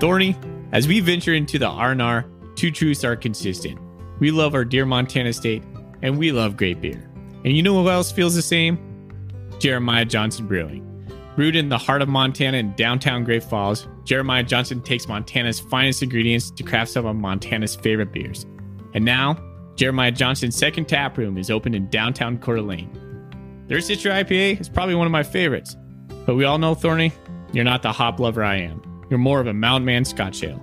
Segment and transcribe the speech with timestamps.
[0.00, 0.36] Thorny,
[0.70, 3.80] as we venture into the R&R, two truths are consistent.
[4.20, 5.64] We love our dear Montana state,
[6.02, 7.10] and we love great beer.
[7.44, 8.78] And you know who else feels the same?
[9.58, 10.84] Jeremiah Johnson Brewing.
[11.34, 16.02] Brewed in the heart of Montana in downtown Great Falls, Jeremiah Johnson takes Montana's finest
[16.02, 18.46] ingredients to craft some of Montana's favorite beers.
[18.94, 19.36] And now,
[19.74, 23.64] Jeremiah Johnson's second tap room is open in downtown Coeur d'Alene.
[23.66, 25.76] Their Citra IPA is probably one of my favorites,
[26.24, 27.12] but we all know, Thorny,
[27.52, 28.87] you're not the hop lover I am.
[29.10, 30.62] You're more of a Mountain Man Scotch Ale.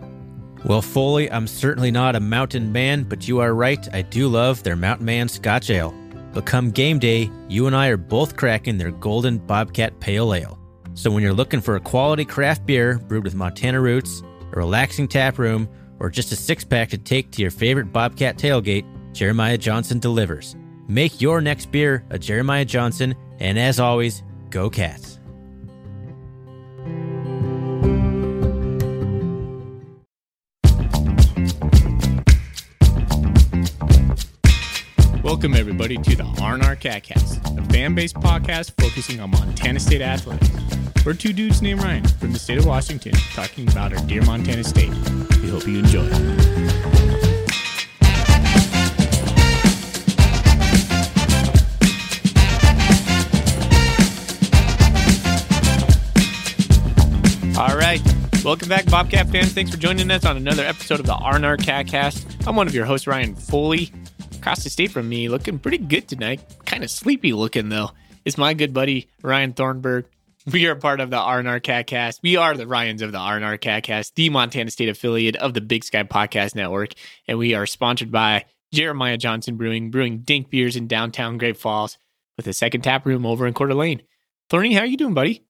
[0.66, 3.88] Well, Foley, I'm certainly not a mountain man, but you are right.
[3.94, 5.94] I do love their Mountain Man Scotch Ale.
[6.34, 10.59] But come game day, you and I are both cracking their Golden Bobcat Pale Ale.
[10.94, 14.21] So when you're looking for a quality craft beer brewed with Montana roots,
[14.52, 18.38] a relaxing tap room, or just a six pack to take to your favorite Bobcat
[18.38, 20.55] tailgate, Jeremiah Johnson delivers.
[20.88, 25.15] Make your next beer a Jeremiah Johnson, and as always, go Cats.
[35.46, 40.49] Welcome, everybody, to the R&R Catcast, a fan-based podcast focusing on Montana State athletics.
[41.05, 44.63] We're two dudes named Ryan from the state of Washington talking about our dear Montana
[44.63, 44.90] State.
[44.90, 46.10] We hope you enjoy.
[57.55, 58.02] All right.
[58.43, 59.54] Welcome back, Bobcat fans.
[59.54, 62.48] Thanks for joining us on another episode of the R&R Catcast.
[62.48, 63.91] I'm one of your hosts, Ryan Foley.
[64.46, 66.40] Across the state from me, looking pretty good tonight.
[66.68, 67.90] Kind of sleepy looking, though.
[68.25, 70.06] Is my good buddy, Ryan Thornburg.
[70.46, 72.19] We are part of the R&R Catcast.
[72.22, 75.84] We are the Ryans of the R&R Catcast, the Montana State affiliate of the Big
[75.84, 76.94] Sky Podcast Network.
[77.28, 81.97] And we are sponsored by Jeremiah Johnson Brewing, brewing dink beers in downtown Great Falls
[82.38, 84.03] with a second tap room over in Coeur d'Alene.
[84.52, 85.44] Thorny, how are you doing, buddy?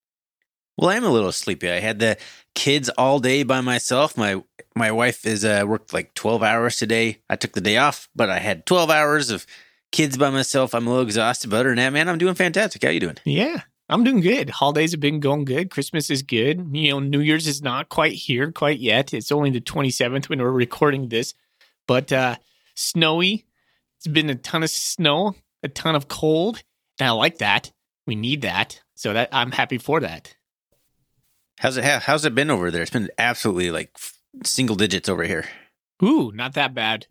[0.78, 1.70] Well, I'm a little sleepy.
[1.70, 2.18] I had the
[2.54, 4.18] kids all day by myself.
[4.18, 4.42] My
[4.76, 7.20] my wife is uh, worked like 12 hours today.
[7.30, 9.48] I took the day off, but I had 12 hours of
[9.92, 10.76] kids by myself.
[10.76, 12.84] I'm a little exhausted, but other than that, man, I'm doing fantastic.
[12.84, 13.18] How you doing?
[13.24, 14.50] Yeah, I'm doing good.
[14.50, 15.70] Holidays have been going good.
[15.70, 16.76] Christmas is good.
[16.76, 19.14] You know, New Year's is not quite here quite yet.
[19.14, 21.34] It's only the 27th when we're recording this,
[21.88, 22.36] but uh,
[22.76, 23.46] snowy.
[23.98, 26.62] It's been a ton of snow, a ton of cold,
[27.00, 27.72] and I like that.
[28.06, 30.36] We need that, so that I'm happy for that.
[31.58, 31.86] How's it?
[31.86, 32.82] How's it been over there?
[32.82, 33.98] It's been absolutely like
[34.44, 35.46] single digits over here.
[36.04, 37.08] Ooh, not that bad.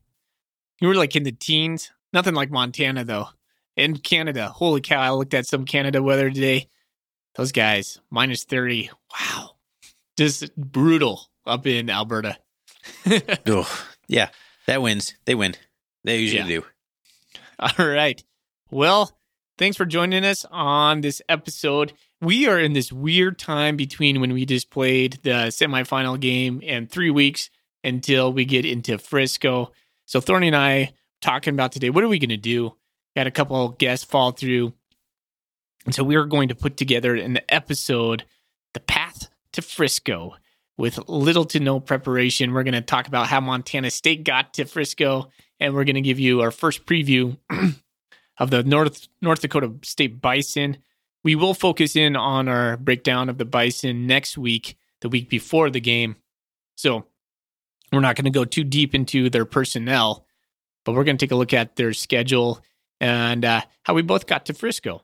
[0.80, 1.90] You were like in the teens.
[2.12, 3.28] Nothing like Montana though.
[3.76, 5.00] In Canada, holy cow!
[5.00, 6.68] I looked at some Canada weather today.
[7.34, 8.90] Those guys minus thirty.
[9.18, 9.56] Wow,
[10.16, 12.38] just brutal up in Alberta.
[13.46, 14.28] oh, yeah,
[14.66, 15.14] that wins.
[15.24, 15.54] They win.
[16.04, 16.60] They usually yeah.
[16.60, 16.64] do.
[17.58, 18.22] All right.
[18.70, 19.10] Well,
[19.58, 21.92] thanks for joining us on this episode.
[22.24, 26.90] We are in this weird time between when we just played the semifinal game and
[26.90, 27.50] three weeks
[27.82, 29.72] until we get into Frisco.
[30.06, 31.90] So Thorny and I talking about today.
[31.90, 32.76] What are we going to do?
[33.14, 34.72] Got a couple guests fall through.
[35.84, 38.24] And so we are going to put together an episode,
[38.72, 40.36] The Path to Frisco,
[40.78, 42.54] with little to no preparation.
[42.54, 45.30] We're going to talk about how Montana State got to Frisco,
[45.60, 47.36] and we're going to give you our first preview
[48.38, 50.78] of the North North Dakota State Bison.
[51.24, 55.70] We will focus in on our breakdown of the Bison next week, the week before
[55.70, 56.16] the game.
[56.76, 57.06] So
[57.90, 60.26] we're not going to go too deep into their personnel,
[60.84, 62.60] but we're going to take a look at their schedule
[63.00, 65.02] and uh, how we both got to Frisco.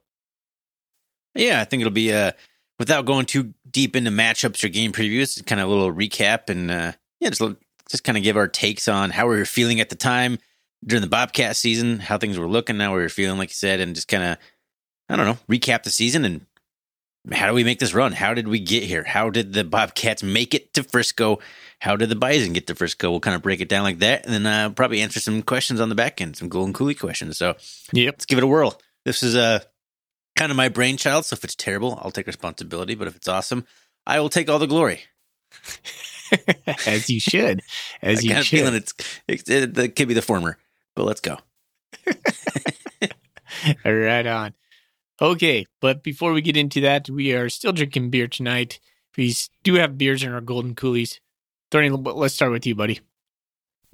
[1.34, 2.32] Yeah, I think it'll be uh,
[2.78, 6.70] without going too deep into matchups or game previews, kind of a little recap and
[6.70, 7.42] uh, yeah, just
[7.88, 10.38] just kind of give our takes on how we were feeling at the time
[10.84, 13.80] during the Bobcat season, how things were looking, how we were feeling, like you said,
[13.80, 14.38] and just kind of
[15.10, 16.46] I don't know, recap the season and
[17.32, 18.12] how do we make this run?
[18.12, 19.04] How did we get here?
[19.04, 21.38] How did the Bobcats make it to Frisco?
[21.78, 23.10] How did the Bison get to Frisco?
[23.10, 25.80] We'll kind of break it down like that, and then uh, probably answer some questions
[25.80, 27.36] on the back end, some Golden Coulee questions.
[27.36, 27.56] So,
[27.92, 28.80] yep, let's give it a whirl.
[29.04, 29.60] This is uh,
[30.36, 32.94] kind of my brainchild, so if it's terrible, I'll take responsibility.
[32.94, 33.66] But if it's awesome,
[34.06, 35.02] I will take all the glory.
[36.86, 37.60] As you should.
[38.00, 38.60] As you should.
[38.60, 38.94] feeling it's
[39.28, 40.56] it, it, it could be the former,
[40.96, 41.36] but let's go.
[43.84, 44.54] right on.
[45.22, 48.80] Okay, but before we get into that, we are still drinking beer tonight.
[49.16, 51.20] We do have beers in our golden coolies.
[51.70, 53.00] Thorny, let's start with you, buddy.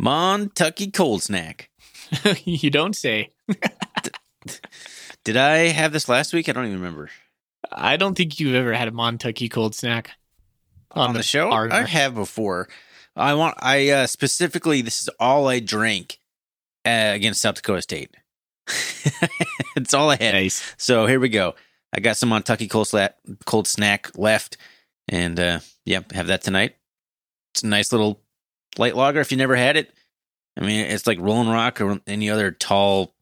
[0.00, 1.70] Montucky Cold Snack.
[2.44, 3.32] you don't say.
[5.24, 6.48] Did I have this last week?
[6.48, 7.10] I don't even remember.
[7.72, 10.12] I don't think you've ever had a Montucky Cold Snack
[10.92, 11.50] on, on the, the, show.
[11.50, 12.68] I have before.
[13.16, 13.56] I want.
[13.60, 14.82] I uh, specifically.
[14.82, 16.20] This is all I drank
[16.84, 18.14] uh, against South Dakota State.
[19.76, 20.34] it's all I had.
[20.34, 20.74] Nice.
[20.76, 21.54] So here we go.
[21.92, 24.56] I got some Montucky cold, slat, cold snack left,
[25.08, 26.76] and uh, yep, have that tonight.
[27.54, 28.20] It's a nice little
[28.76, 29.92] light lager if you never had it.
[30.58, 33.14] I mean, it's like Rolling Rock or any other tall,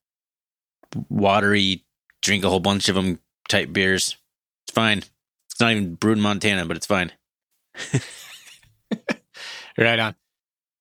[1.08, 1.85] watery,
[2.23, 3.19] drink a whole bunch of them
[3.49, 4.17] type beers.
[4.67, 4.99] It's fine.
[4.99, 7.12] It's not even brewed in Montana, but it's fine.
[9.79, 10.14] right on.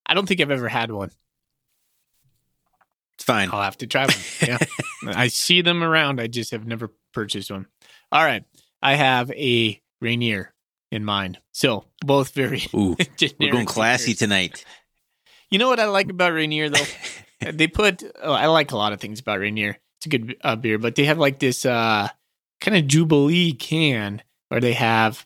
[0.05, 1.11] I don't think I've ever had one.
[3.23, 3.49] It's fine.
[3.53, 4.15] I'll have to try one.
[4.41, 4.57] Yeah.
[5.15, 6.19] I see them around.
[6.19, 7.67] I just have never purchased one.
[8.11, 8.43] All right.
[8.81, 10.53] I have a Rainier
[10.91, 11.39] in mind.
[11.53, 12.97] So both very Ooh,
[13.39, 14.65] we're going classy tonight.
[15.49, 16.83] You know what I like about Rainier though?
[17.53, 19.77] they put oh, I like a lot of things about Rainier.
[19.99, 22.09] It's a good uh, beer, but they have like this uh
[22.59, 25.25] kind of Jubilee can where they have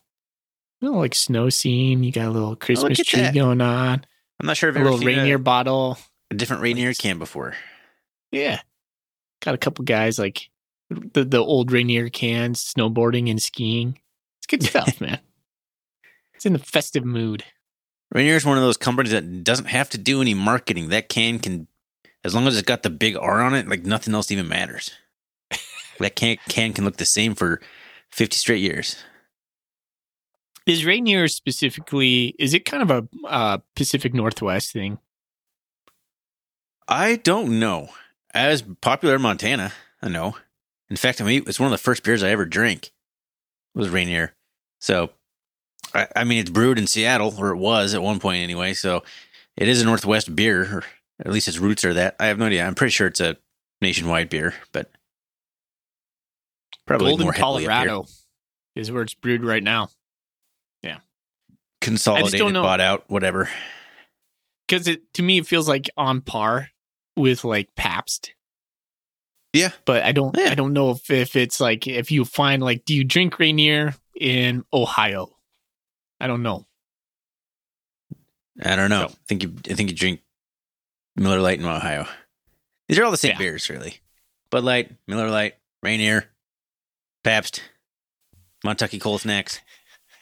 [0.82, 2.04] you know like snow scene.
[2.04, 3.34] You got a little Christmas at tree that.
[3.34, 4.06] going on.
[4.40, 5.98] I'm not sure if A little Rainier a, bottle.
[6.30, 7.56] a different Rainier can before.
[8.32, 8.62] Yeah.
[9.42, 10.50] Got a couple guys like
[10.90, 14.00] the the old Rainier cans, snowboarding and skiing.
[14.40, 15.20] It's good stuff, man.
[16.34, 17.44] It's in the festive mood.
[18.12, 20.90] Rainier is one of those companies that doesn't have to do any marketing.
[20.90, 21.68] That can can,
[22.24, 24.92] as long as it's got the big R on it, like nothing else even matters.
[26.00, 27.62] that can can can look the same for
[28.12, 29.04] 50 straight years.
[30.66, 32.36] Is Rainier specifically?
[32.38, 35.00] Is it kind of a uh, Pacific Northwest thing?
[36.90, 37.90] I don't know.
[38.34, 40.36] As popular in Montana, I know.
[40.90, 42.88] In fact, I mean, it's one of the first beers I ever drank.
[42.88, 44.34] It was Rainier.
[44.80, 45.10] So,
[45.94, 48.74] I, I mean, it's brewed in Seattle, or it was at one point anyway.
[48.74, 49.04] So,
[49.56, 50.84] it is a Northwest beer, or
[51.20, 52.16] at least its roots are that.
[52.20, 52.66] I have no idea.
[52.66, 53.38] I'm pretty sure it's a
[53.82, 54.92] nationwide beer, but
[56.86, 57.72] probably Golden more heavily up.
[57.72, 58.06] Colorado
[58.76, 59.90] is where it's brewed right now.
[60.84, 61.00] Yeah,
[61.82, 63.50] consolidated, bought out, whatever.
[64.68, 66.70] Because it to me it feels like on par
[67.18, 68.34] with like Pabst.
[69.54, 69.72] Yeah.
[69.86, 70.36] but I don't.
[70.38, 70.52] Yeah.
[70.52, 73.96] I don't know if if it's like if you find like, do you drink Rainier
[74.20, 75.36] in Ohio?
[76.20, 76.66] I don't know.
[78.64, 79.08] I don't know.
[79.08, 79.54] So- I think you.
[79.70, 80.22] I think you drink
[81.16, 82.08] Miller Lite in Ohio.
[82.88, 83.38] These are all the same Yeah.
[83.40, 84.00] beers, really.
[84.50, 86.26] Bud Light, Miller Lite, Rainier,
[87.24, 87.62] Pabst,
[88.66, 89.60] Montucky Cold Snacks,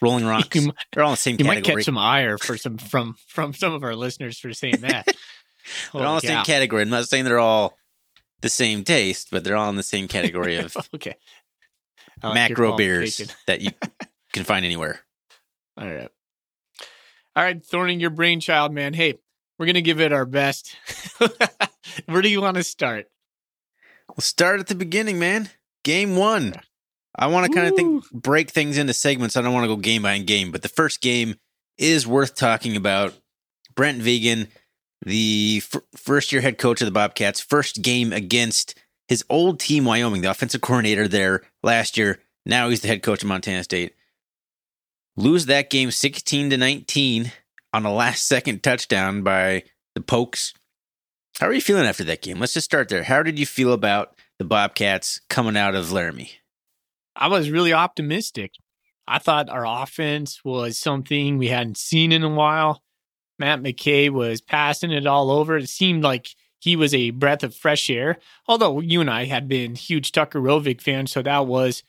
[0.01, 0.55] Rolling Rocks.
[0.55, 1.81] You, They're all in the same you might category.
[1.81, 5.07] catch some ire for some from from some of our listeners for saying that.
[5.93, 6.81] they're all in the same category.
[6.81, 7.77] I'm not saying they're all
[8.41, 11.15] the same taste, but they're all in the same category of okay.
[12.23, 13.71] Like macro beers that you
[14.33, 14.99] can find anywhere.
[15.77, 16.09] All right.
[17.35, 18.93] All right, Thorning, your brainchild, man.
[18.93, 19.15] Hey,
[19.57, 20.75] we're gonna give it our best.
[22.05, 23.07] Where do you want to start?
[24.09, 25.49] We'll start at the beginning, man.
[25.83, 26.53] Game one.
[27.17, 29.37] I want to kind of think break things into segments.
[29.37, 31.35] I don't want to go game by game, but the first game
[31.77, 33.13] is worth talking about.
[33.75, 34.47] Brent Vigen,
[35.05, 39.85] the f- first year head coach of the Bobcats, first game against his old team,
[39.85, 42.19] Wyoming, the offensive coordinator there last year.
[42.45, 43.95] Now he's the head coach of Montana State.
[45.15, 47.31] Lose that game 16 to 19
[47.73, 49.63] on a last second touchdown by
[49.93, 50.53] the Pokes.
[51.39, 52.39] How are you feeling after that game?
[52.39, 53.03] Let's just start there.
[53.03, 56.31] How did you feel about the Bobcats coming out of Laramie?
[57.15, 58.51] I was really optimistic.
[59.07, 62.81] I thought our offense was something we hadn't seen in a while.
[63.39, 65.57] Matt McKay was passing it all over.
[65.57, 66.29] It seemed like
[66.59, 68.17] he was a breath of fresh air.
[68.47, 71.83] Although you and I had been huge Tucker Rovig fans, so that was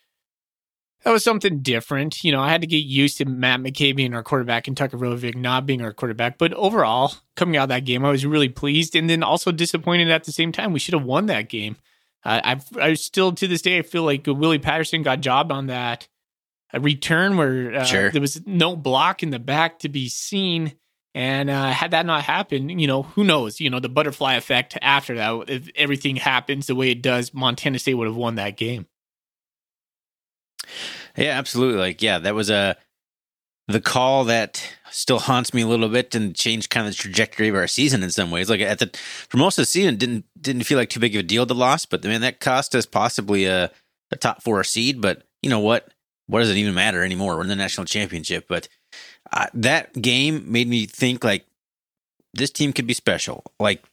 [1.03, 2.23] that was something different.
[2.23, 4.97] You know, I had to get used to Matt McKay being our quarterback and Tucker
[4.97, 6.37] Rovig not being our quarterback.
[6.37, 10.09] But overall, coming out of that game, I was really pleased and then also disappointed
[10.09, 10.73] at the same time.
[10.73, 11.77] We should have won that game.
[12.25, 15.67] I, I've, I still to this day I feel like Willie Patterson got jobbed on
[15.67, 16.07] that
[16.73, 18.09] a return where uh, Sure.
[18.11, 20.73] there was no block in the back to be seen.
[21.17, 23.59] And uh, had that not happened, you know, who knows?
[23.59, 27.79] You know, the butterfly effect after that, if everything happens the way it does, Montana
[27.79, 28.85] State would have won that game.
[31.17, 31.79] Yeah, absolutely.
[31.79, 32.77] Like, yeah, that was a
[33.67, 37.47] the call that still haunts me a little bit and changed kind of the trajectory
[37.47, 38.47] of our season in some ways.
[38.47, 38.95] Like at the
[39.27, 41.55] for most of the season, didn't didn't feel like too big of a deal the
[41.55, 43.71] loss, but man, that cost us possibly a,
[44.11, 45.01] a top four seed.
[45.01, 45.91] But you know what?
[46.27, 47.37] What does it even matter anymore?
[47.37, 48.45] We're in the national championship.
[48.47, 48.67] But
[49.31, 51.45] uh, that game made me think like
[52.33, 53.43] this team could be special.
[53.59, 53.83] Like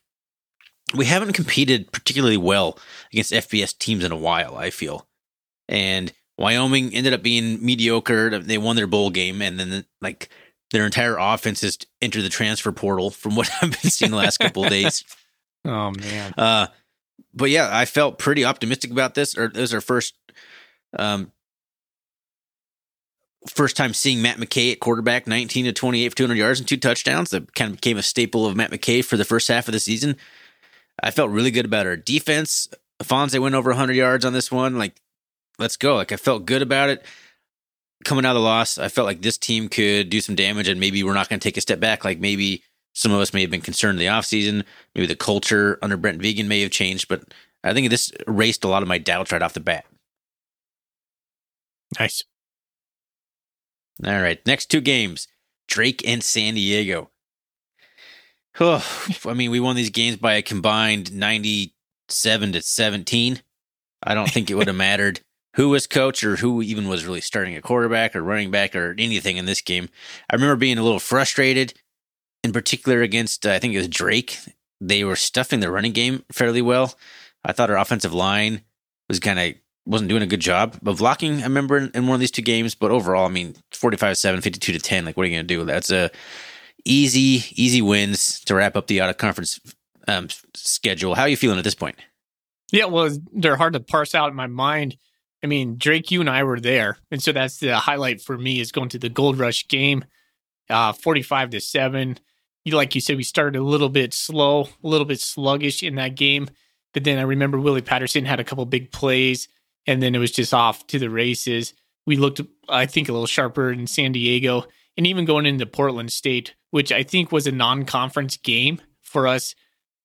[0.95, 2.79] we haven't competed particularly well
[3.13, 4.57] against FBS teams in a while.
[4.57, 5.07] I feel,
[5.69, 8.39] and Wyoming ended up being mediocre.
[8.39, 10.29] They won their bowl game, and then like
[10.71, 13.11] their entire offense has entered the transfer portal.
[13.11, 15.05] From what I've been seeing the last couple of days,
[15.65, 16.67] Oh man, uh,
[17.33, 19.37] but yeah, I felt pretty optimistic about this.
[19.37, 20.15] Or it was our first,
[20.99, 21.33] um,
[23.47, 26.69] first time seeing Matt McKay at quarterback, nineteen to twenty-eight for two hundred yards and
[26.69, 27.31] two touchdowns.
[27.31, 29.81] That kind of became a staple of Matt McKay for the first half of the
[29.81, 30.17] season.
[31.03, 32.69] I felt really good about our defense.
[33.03, 34.79] Fonzie went over hundred yards on this one.
[34.79, 34.95] Like,
[35.59, 35.97] let's go.
[35.97, 37.05] Like, I felt good about it.
[38.05, 40.79] coming out of the loss, I felt like this team could do some damage and
[40.79, 42.05] maybe we're not going to take a step back.
[42.05, 44.65] Like maybe some of us may have been concerned in the offseason.
[44.95, 47.25] Maybe the culture under Brent Vigen may have changed, but
[47.65, 49.87] I think this erased a lot of my doubts right off the bat.
[51.99, 52.23] Nice.
[54.05, 54.45] All right.
[54.47, 55.29] Next two games
[55.69, 57.11] Drake and San Diego.
[58.61, 58.85] Oh,
[59.27, 63.43] I mean, we won these games by a combined 97 to 17.
[64.03, 65.21] I don't think it would have mattered
[65.55, 68.95] who was coach or who even was really starting a quarterback or running back or
[68.99, 69.89] anything in this game.
[70.31, 71.75] I remember being a little frustrated,
[72.43, 74.39] in particular against, uh, I think it was Drake.
[74.81, 76.95] They were stuffing the running game fairly well.
[77.45, 78.63] I thought our offensive line
[79.09, 79.55] was kind of
[79.87, 81.41] wasn't doing a good job of blocking.
[81.41, 84.41] I remember in, in one of these two games, but overall, I mean, 45 7,
[84.41, 85.05] 52 to 10.
[85.05, 85.65] Like, what are you going to do?
[85.65, 86.11] That's a
[86.85, 89.61] easy, easy wins to wrap up the out of conference
[90.09, 91.15] um, schedule.
[91.15, 91.97] How are you feeling at this point?
[92.73, 94.97] Yeah, well, they're hard to parse out in my mind.
[95.43, 98.61] I mean, Drake, you and I were there, and so that's the highlight for me
[98.61, 100.05] is going to the Gold Rush game,
[100.71, 102.19] uh, forty-five to seven.
[102.65, 105.97] You like you said, we started a little bit slow, a little bit sluggish in
[105.97, 106.49] that game,
[106.95, 109.49] but then I remember Willie Patterson had a couple big plays,
[109.87, 111.75] and then it was just off to the races.
[112.07, 116.13] We looked, I think, a little sharper in San Diego, and even going into Portland
[116.13, 119.55] State, which I think was a non-conference game for us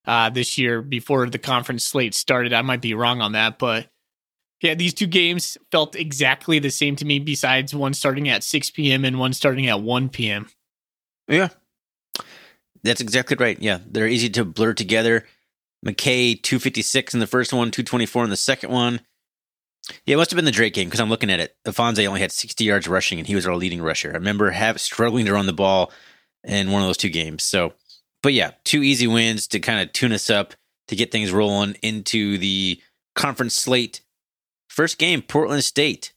[0.05, 2.53] uh, this year before the conference slate started.
[2.53, 3.87] I might be wrong on that, but
[4.61, 8.71] yeah, these two games felt exactly the same to me, besides one starting at 6
[8.71, 9.05] p.m.
[9.05, 10.47] and one starting at 1 p.m.
[11.27, 11.49] Yeah.
[12.83, 13.57] That's exactly right.
[13.61, 13.79] Yeah.
[13.89, 15.25] They're easy to blur together.
[15.85, 19.01] McKay, 256 in the first one, 224 in the second one.
[20.05, 21.55] Yeah, it must have been the Drake game because I'm looking at it.
[21.65, 24.09] Ifanse only had 60 yards rushing and he was our leading rusher.
[24.11, 25.91] I remember have, struggling to run the ball
[26.43, 27.43] in one of those two games.
[27.43, 27.73] So,
[28.23, 30.53] but yeah, two easy wins to kind of tune us up
[30.87, 32.81] to get things rolling into the
[33.15, 34.01] conference slate
[34.69, 36.13] First game, Portland State.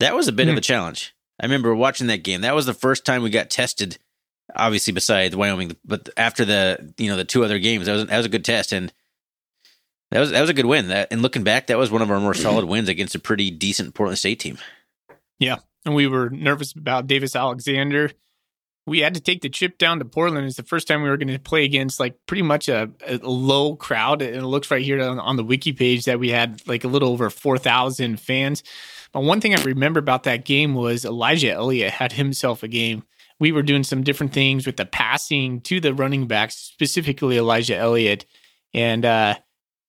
[0.00, 0.50] That was a bit mm.
[0.50, 0.58] of hmm.
[0.58, 1.14] a challenge.
[1.40, 2.40] I remember watching that game.
[2.40, 3.98] That was the first time we got tested.
[4.56, 8.16] Obviously, besides Wyoming, but after the you know the two other games, that was that
[8.16, 8.92] was a good test, and
[10.12, 10.88] that was that was a good win.
[10.88, 13.50] That and looking back, that was one of our more solid wins against a pretty
[13.50, 14.58] decent Portland State team.
[15.38, 18.10] Yeah, and we were nervous about Davis Alexander
[18.86, 20.46] we had to take the trip down to Portland.
[20.46, 23.18] It's the first time we were going to play against like pretty much a, a
[23.18, 24.22] low crowd.
[24.22, 26.88] And it looks right here on, on, the wiki page that we had like a
[26.88, 28.62] little over 4,000 fans.
[29.12, 33.04] But one thing I remember about that game was Elijah Elliott had himself a game.
[33.38, 37.76] We were doing some different things with the passing to the running backs, specifically Elijah
[37.76, 38.24] Elliott.
[38.74, 39.36] And uh,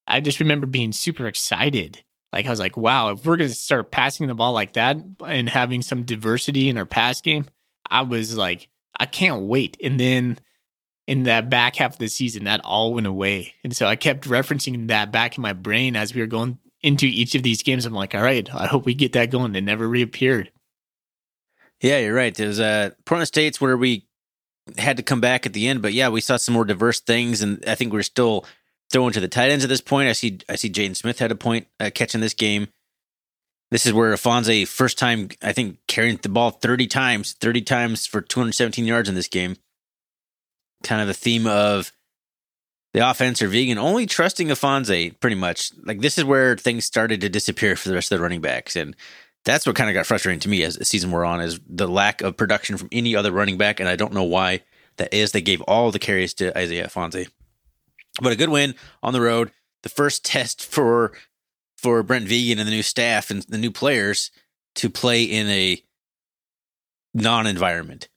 [0.07, 2.03] I just remember being super excited.
[2.31, 4.98] Like I was like, wow, if we're going to start passing the ball like that
[5.25, 7.45] and having some diversity in our pass game,
[7.89, 8.69] I was like,
[9.00, 9.77] I can't wait.
[9.83, 10.39] And then
[11.07, 13.53] in that back half of the season, that all went away.
[13.63, 17.05] And so I kept referencing that back in my brain as we were going into
[17.05, 17.86] each of these games.
[17.86, 19.55] I'm like, all right, I hope we get that going.
[19.55, 20.51] It never reappeared.
[21.81, 22.33] Yeah, you're right.
[22.33, 24.07] There's uh, Portland State's where we
[24.77, 27.41] had to come back at the end, but yeah, we saw some more diverse things,
[27.41, 28.45] and I think we're still
[28.91, 30.09] throwing to the tight ends at this point.
[30.09, 32.67] I see, I see, Jaden Smith had a point uh, catching this game.
[33.71, 38.05] This is where Ifanse first time I think carrying the ball 30 times, 30 times
[38.05, 39.57] for 217 yards in this game.
[40.83, 41.91] Kind of the theme of
[42.93, 45.71] the offense or Vigen only trusting Ifanse pretty much.
[45.83, 48.75] Like this is where things started to disappear for the rest of the running backs
[48.75, 48.95] and
[49.45, 51.87] that's what kind of got frustrating to me as the season we're on is the
[51.87, 54.61] lack of production from any other running back and I don't know why
[54.97, 55.31] that is.
[55.31, 57.27] They gave all the carries to Isaiah Ifanse.
[58.22, 59.51] But a good win on the road.
[59.82, 61.13] The first test for
[61.77, 64.32] for Brent Vigen and the new staff and the new players
[64.75, 65.84] to play in a
[67.13, 68.08] non environment.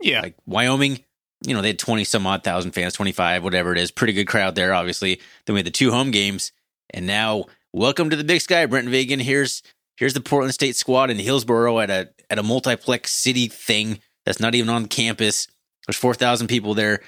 [0.00, 0.22] Yeah.
[0.22, 1.04] Like Wyoming,
[1.46, 3.90] you know, they had 20 some odd thousand fans, 25, whatever it is.
[3.90, 5.20] Pretty good crowd there, obviously.
[5.46, 6.52] Then we had the two home games.
[6.90, 9.20] And now, welcome to the big sky, Brent Vigen.
[9.20, 9.62] Here's
[9.96, 14.40] here's the Portland State squad in Hillsboro at a at a multiplex city thing that's
[14.40, 15.48] not even on campus.
[15.86, 17.00] There's 4,000 people there.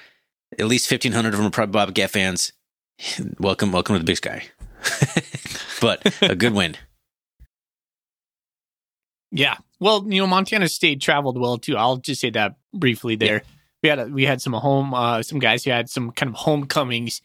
[0.58, 2.52] At least 1,500 of them are probably Bobcat fans.
[3.38, 4.44] welcome, welcome to the big sky.
[5.80, 6.76] but a good win.
[9.30, 9.56] Yeah.
[9.78, 11.76] Well, you know, Montana State traveled well too.
[11.76, 13.36] I'll just say that briefly there.
[13.36, 13.40] Yeah.
[13.82, 16.36] We had a, we had some home uh, some guys who had some kind of
[16.36, 17.22] homecomings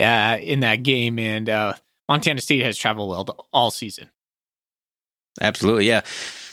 [0.00, 1.74] uh, in that game, and uh,
[2.08, 4.10] Montana State has traveled well all season.
[5.40, 6.00] Absolutely, yeah.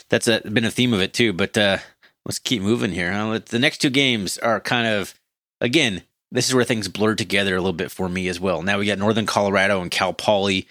[0.08, 1.32] That's a, been a theme of it too.
[1.32, 1.78] But uh,
[2.24, 3.10] let's keep moving here.
[3.10, 3.40] Huh?
[3.44, 5.14] The next two games are kind of
[5.60, 6.02] again
[6.34, 8.60] this is where things blur together a little bit for me as well.
[8.60, 10.66] Now we got Northern Colorado and Cal Poly.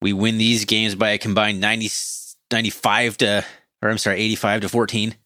[0.00, 1.90] We win these games by a combined 90,
[2.52, 3.44] 95 to,
[3.82, 5.16] or I'm sorry, 85 to 14.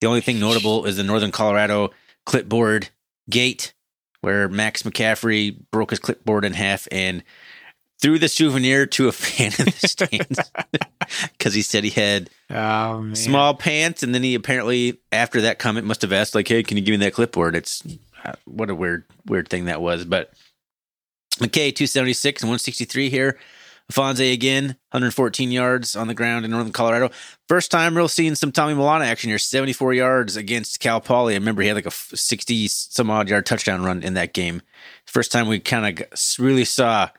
[0.00, 1.92] The only thing notable is the Northern Colorado
[2.26, 2.88] clipboard
[3.30, 3.74] gate,
[4.22, 7.22] where Max McCaffrey broke his clipboard in half and
[8.00, 10.50] threw the souvenir to a fan in the stands
[11.38, 13.14] because he said he had Oh man.
[13.16, 16.76] small pants, and then he apparently after that comment must have asked like, "Hey, can
[16.76, 17.82] you give me that clipboard?" It's
[18.24, 20.32] uh, what a weird weird thing that was, but
[21.38, 23.38] McKay two seventy six and one sixty three here.
[23.92, 27.10] Ifanse again, 114 yards on the ground in Northern Colorado.
[27.48, 31.34] First time real seeing some Tommy Mellott action here, 74 yards against Cal Poly.
[31.34, 34.62] I remember he had like a 60 some odd yard touchdown run in that game.
[35.04, 37.10] First time we kind of really saw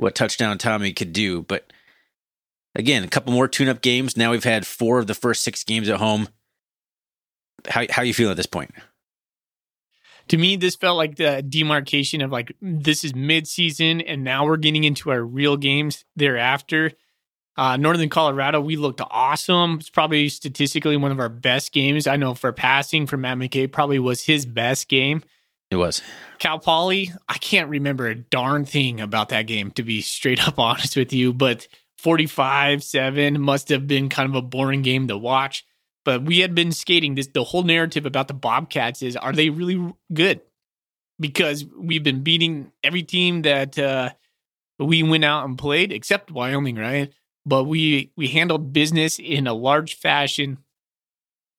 [0.00, 1.42] what touchdown Tommy could do.
[1.42, 1.72] But
[2.74, 4.16] again, a couple more tune up games.
[4.16, 6.28] Now we've had four of the first six games at home.
[7.68, 8.72] How how you feel at this point?
[10.30, 14.56] to me, this felt like the demarcation of like this is mid-season, and now we're
[14.56, 16.92] getting into our real games thereafter.
[17.56, 19.78] Uh, Northern Colorado, we looked awesome.
[19.80, 22.06] It's probably statistically one of our best games.
[22.06, 25.24] I know for passing for Matt McKay, probably was his best game.
[25.70, 26.02] It was.
[26.40, 30.58] Cal Poly, I can't remember a darn thing about that game, to be straight up
[30.58, 31.32] honest with you.
[31.32, 35.64] But 45 7 must have been kind of a boring game to watch.
[36.04, 37.28] But we had been skating this.
[37.28, 40.40] The whole narrative about the Bobcats is are they really good?
[41.20, 44.10] Because we've been beating every team that uh,
[44.78, 47.12] we went out and played, except Wyoming, right?
[47.44, 50.58] But we we handled business in a large fashion,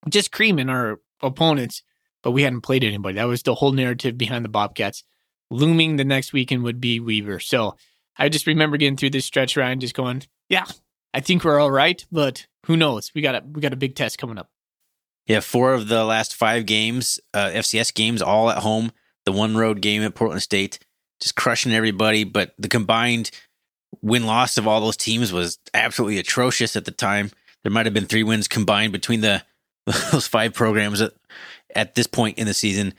[0.09, 1.83] just creaming our opponents.
[2.23, 3.15] But we hadn't played anybody.
[3.15, 5.03] That was the whole narrative behind the Bobcats.
[5.49, 7.39] Looming the next weekend would be Weber.
[7.39, 7.75] So
[8.17, 10.65] I just remember getting through this stretch and just going, yeah,
[11.13, 13.11] I think we're all right, but who knows?
[13.13, 14.49] We got a we got a big test coming up.
[15.27, 18.91] Yeah, four of the last five games, uh, FCS games, all at home.
[19.25, 20.79] The one road game at Portland State,
[21.19, 22.23] just crushing everybody.
[22.23, 23.31] But the combined
[24.01, 27.31] win loss of all those teams was absolutely atrocious at the time.
[27.63, 29.43] There might have been three wins combined between the
[30.11, 31.13] those five programs at,
[31.75, 32.93] at this point in the season.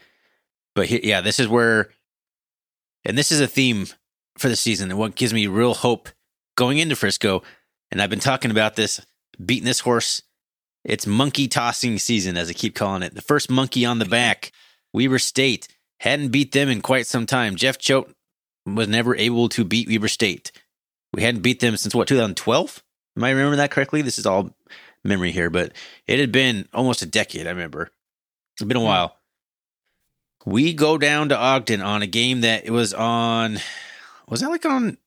[0.74, 1.90] But yeah, this is where,
[3.04, 3.86] and this is a theme
[4.38, 6.08] for the season, and what gives me real hope
[6.56, 7.42] going into Frisco.
[7.90, 9.04] And I've been talking about this,
[9.44, 10.22] beating this horse
[10.84, 13.14] it's monkey tossing season, as I keep calling it.
[13.14, 14.52] The first monkey on the back,
[14.92, 15.68] Weber State.
[16.00, 17.54] Hadn't beat them in quite some time.
[17.54, 18.12] Jeff Choate
[18.66, 20.50] was never able to beat Weber State.
[21.12, 22.82] We hadn't beat them since what, 2012?
[23.16, 24.02] Am I remembering that correctly?
[24.02, 24.56] This is all
[25.04, 25.72] memory here, but
[26.08, 27.90] it had been almost a decade, I remember.
[28.62, 29.16] It's been a while.
[30.46, 33.58] We go down to Ogden on a game that it was on,
[34.28, 34.98] was that like on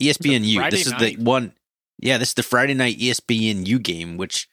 [0.00, 0.68] ESPNU?
[0.68, 1.16] This is night.
[1.16, 1.52] the one,
[2.00, 4.48] yeah, this is the Friday night ESPNU game, which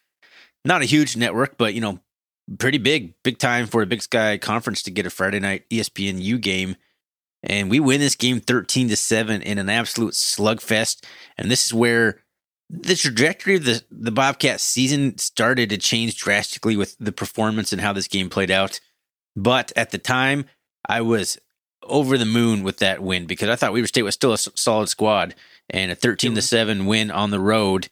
[0.64, 2.00] not a huge network, but you know,
[2.60, 6.40] pretty big, big time for a Big Sky conference to get a Friday night ESPNU
[6.40, 6.76] game.
[7.42, 11.04] And we win this game 13 to 7 in an absolute slugfest.
[11.36, 12.22] And this is where
[12.70, 17.82] the trajectory of the, the Bobcat season started to change drastically with the performance and
[17.82, 18.80] how this game played out.
[19.36, 20.46] But at the time,
[20.88, 21.38] I was
[21.84, 24.90] over the moon with that win because I thought Weber State was still a solid
[24.90, 25.36] squad.
[25.70, 27.90] And a 13 to 7 win on the road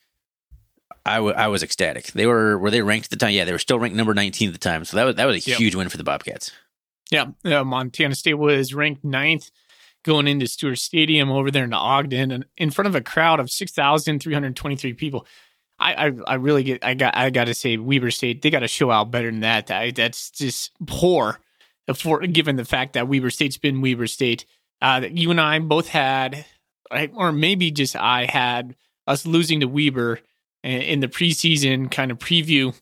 [1.06, 2.08] I I was ecstatic.
[2.14, 3.32] They were were they ranked at the time?
[3.34, 4.86] Yeah, they were still ranked number 19 at the time.
[4.86, 5.60] So that was that was a Yep.
[5.60, 6.52] huge win for the Bobcats.
[7.12, 9.50] Yeah, uh, Montana State was ranked ninth
[10.04, 13.50] going into Stewart Stadium over there in Ogden, and in front of a crowd of
[13.50, 15.26] six thousand three hundred twenty-three people.
[15.80, 16.86] I, I, I really get.
[16.86, 17.18] I got.
[17.18, 18.42] I got to say, Weber State.
[18.42, 19.72] They got to show out better than that.
[19.72, 21.40] I, that's just poor,
[21.96, 24.46] for given the fact that Weber State's been Weber State.
[24.82, 26.46] Uh, that you and I both had,
[27.14, 28.76] or maybe just I had
[29.08, 30.20] us losing to Weber
[30.64, 32.74] in- in the preseason kind of preview.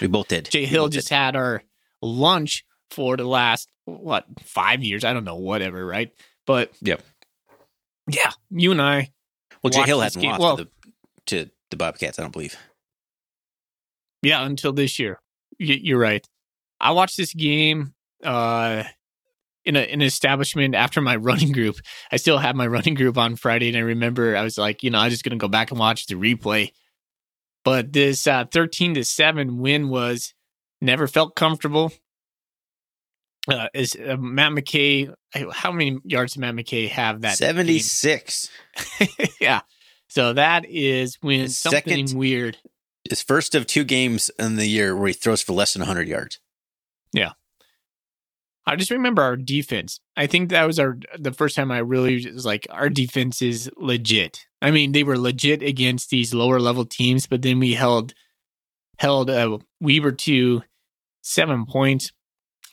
[0.00, 0.50] We both did.
[0.50, 1.14] Jay Hill just did.
[1.14, 1.62] had our
[2.02, 5.04] lunch for the last what five years?
[5.04, 6.12] I don't know, whatever, right?
[6.48, 7.02] But Yep.
[8.10, 9.12] yeah, you and I,
[9.62, 10.70] Well, Jay Hill hasn't lost well- to, the,
[11.26, 12.56] to the Bobcats, I don't believe.
[14.22, 15.20] yeah, until this year,
[15.60, 16.26] Y- you're right.
[16.80, 17.92] I watched this game
[18.24, 18.84] uh,
[19.64, 21.76] in a, an establishment after my running group.
[22.10, 24.90] I still had my running group on Friday, and I remember I was like, you
[24.90, 26.72] know, I'm just gonna go back and watch the replay.
[27.64, 30.32] But this uh, 13 to seven win was
[30.80, 31.92] never felt comfortable.
[33.48, 35.12] Uh, is uh, Matt McKay?
[35.52, 37.36] How many yards did Matt McKay have that?
[37.38, 38.50] 76.
[39.40, 39.60] yeah.
[40.08, 42.58] So that is when His something second- weird.
[43.08, 46.08] His first of two games in the year where he throws for less than 100
[46.08, 46.40] yards.
[47.12, 47.32] Yeah.
[48.66, 49.98] I just remember our defense.
[50.14, 53.70] I think that was our the first time I really was like, our defense is
[53.78, 54.44] legit.
[54.60, 58.12] I mean, they were legit against these lower level teams, but then we held
[58.98, 60.62] held uh, Weber to
[61.22, 62.12] seven points.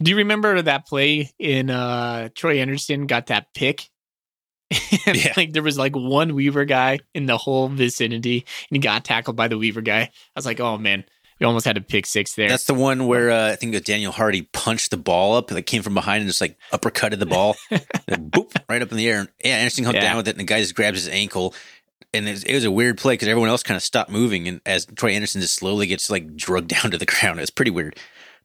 [0.01, 3.89] Do you remember that play in uh Troy Anderson got that pick?
[5.05, 5.33] and Yeah.
[5.37, 9.35] like there was like one Weber guy in the whole vicinity and he got tackled
[9.35, 10.01] by the Weber guy.
[10.01, 11.05] I was like, oh man,
[11.39, 12.49] we almost had a pick six there.
[12.49, 15.81] That's the one where uh, I think Daniel Hardy punched the ball up that came
[15.81, 17.55] from behind and just like uppercutted the ball,
[18.09, 19.27] boop, right up in the air.
[19.43, 20.01] yeah, Anderson hung yeah.
[20.01, 21.53] down with it, and the guy just grabs his ankle.
[22.13, 24.47] And it was, it was a weird play because everyone else kind of stopped moving,
[24.47, 27.71] and as Troy Anderson just slowly gets like drugged down to the ground, it's pretty
[27.71, 27.97] weird.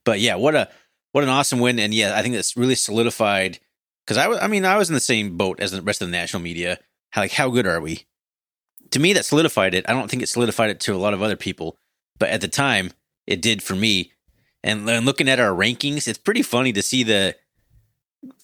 [0.03, 0.67] But yeah, what a
[1.11, 3.59] what an awesome win, and yeah, I think that's really solidified.
[4.05, 6.07] Because I was, I mean, I was in the same boat as the rest of
[6.07, 6.79] the national media.
[7.11, 8.05] How like how good are we?
[8.91, 9.85] To me, that solidified it.
[9.87, 11.77] I don't think it solidified it to a lot of other people
[12.21, 12.91] but at the time
[13.25, 14.13] it did for me.
[14.63, 17.35] And, and looking at our rankings, it's pretty funny to see the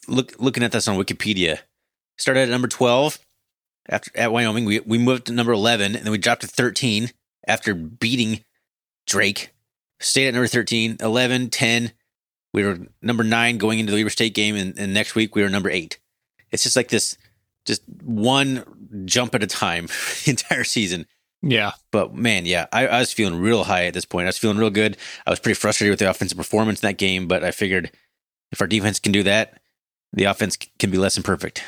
[0.07, 1.59] look looking at this on Wikipedia.
[2.17, 3.19] Started at number twelve
[3.87, 4.65] after at Wyoming.
[4.65, 7.11] We we moved to number eleven, and then we dropped to thirteen
[7.47, 8.43] after beating
[9.05, 9.53] Drake.
[9.99, 11.91] Stayed at number 13, 11, 10.
[12.57, 15.43] We were number nine going into the Weber State game, and, and next week we
[15.43, 15.99] were number eight.
[16.49, 17.15] It's just like this,
[17.65, 19.85] just one jump at a time
[20.25, 21.05] the entire season.
[21.43, 21.73] Yeah.
[21.91, 24.25] But man, yeah, I, I, was feeling real high at this point.
[24.25, 24.97] I was feeling real good.
[25.27, 27.91] I was pretty frustrated with the offensive performance in that game, but I figured
[28.51, 29.61] if our defense can do that,
[30.13, 31.63] the offense can be less than perfect.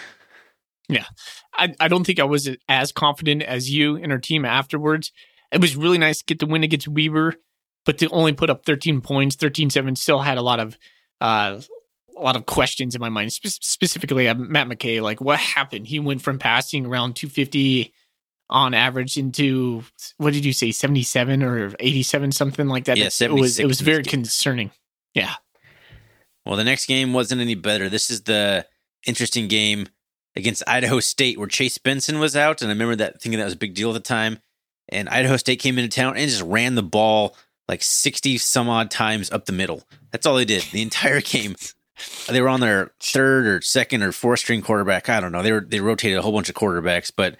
[0.87, 1.05] Yeah.
[1.53, 5.11] I, I don't think I was as confident as you and our team afterwards.
[5.51, 7.35] It was really nice to get the win against Weber,
[7.89, 10.77] but to only put up 13 points, 13 7 still had a lot of
[11.21, 11.59] uh,
[12.15, 15.01] a lot of questions in my mind, Spe- specifically uh, Matt McKay.
[15.01, 15.87] Like, what happened?
[15.87, 17.91] He went from passing around 250
[18.47, 19.83] on average into
[20.17, 22.97] what did you say 77 or 87 something like that?
[22.97, 24.69] Yeah, it was it was very concerning.
[25.15, 25.33] Yeah.
[26.45, 27.89] Well the next game wasn't any better.
[27.89, 28.67] This is the
[29.07, 29.87] interesting game
[30.35, 33.55] against idaho state where chase benson was out and i remember that thinking that was
[33.55, 34.37] a big deal at the time.
[34.89, 37.35] And idaho state came into town and just ran the ball
[37.69, 41.55] like 60 some odd times up the middle that's all they did the entire game
[42.27, 45.53] they were on their third or second or fourth string quarterback i don't know they
[45.53, 47.37] were they rotated a whole bunch of quarterbacks but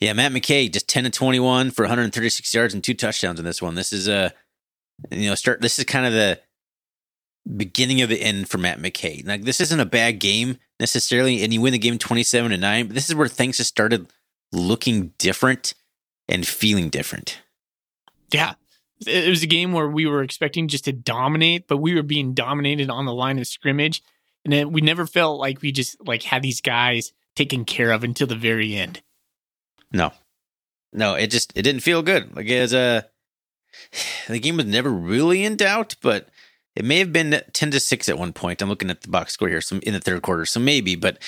[0.00, 3.60] yeah, Matt McKay just 10 to 21 for 136 yards and two touchdowns in this
[3.60, 3.74] one.
[3.74, 4.32] This is a
[5.10, 6.40] you know, start this is kind of the
[7.56, 9.26] beginning of the end for Matt McKay.
[9.26, 12.86] Like this isn't a bad game necessarily and you win the game 27 to 9,
[12.86, 14.06] but this is where things just started
[14.52, 15.74] looking different
[16.28, 17.40] and feeling different.
[18.32, 18.54] Yeah.
[19.06, 22.34] It was a game where we were expecting just to dominate, but we were being
[22.34, 24.02] dominated on the line of scrimmage.
[24.44, 28.02] And then we never felt like we just like had these guys taken care of
[28.02, 29.02] until the very end.
[29.92, 30.12] No,
[30.92, 32.34] no, it just it didn't feel good.
[32.34, 33.06] Like as a
[34.28, 36.28] the game was never really in doubt, but
[36.74, 38.62] it may have been ten to six at one point.
[38.62, 41.18] I'm looking at the box score here, some in the third quarter, so maybe, but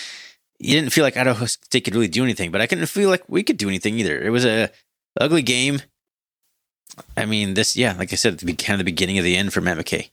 [0.59, 2.51] you didn't feel like Idaho State could really do anything.
[2.51, 4.21] But I couldn't feel like we could do anything either.
[4.21, 4.71] It was a
[5.21, 5.83] ugly game.
[7.17, 9.53] I mean, this, yeah, like I said, it's kind of the beginning of the end
[9.53, 10.11] for Matt McKay.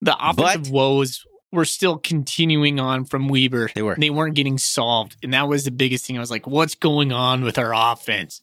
[0.00, 3.70] The offensive but, woes were still continuing on from Weber.
[3.74, 3.96] They were.
[3.96, 5.16] They weren't getting solved.
[5.22, 6.16] And that was the biggest thing.
[6.16, 8.42] I was like, what's going on with our offense?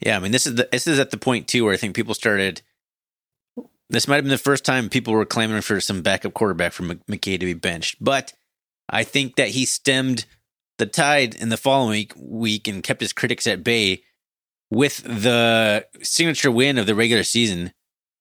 [0.00, 1.94] Yeah, I mean, this is the, this is at the point too where I think
[1.94, 2.62] people started.
[3.88, 6.84] This might have been the first time people were clamoring for some backup quarterback for
[6.84, 8.32] McKay to be benched, but
[8.88, 10.26] I think that he stemmed
[10.78, 14.02] the tide in the following week and kept his critics at bay
[14.70, 17.72] with the signature win of the regular season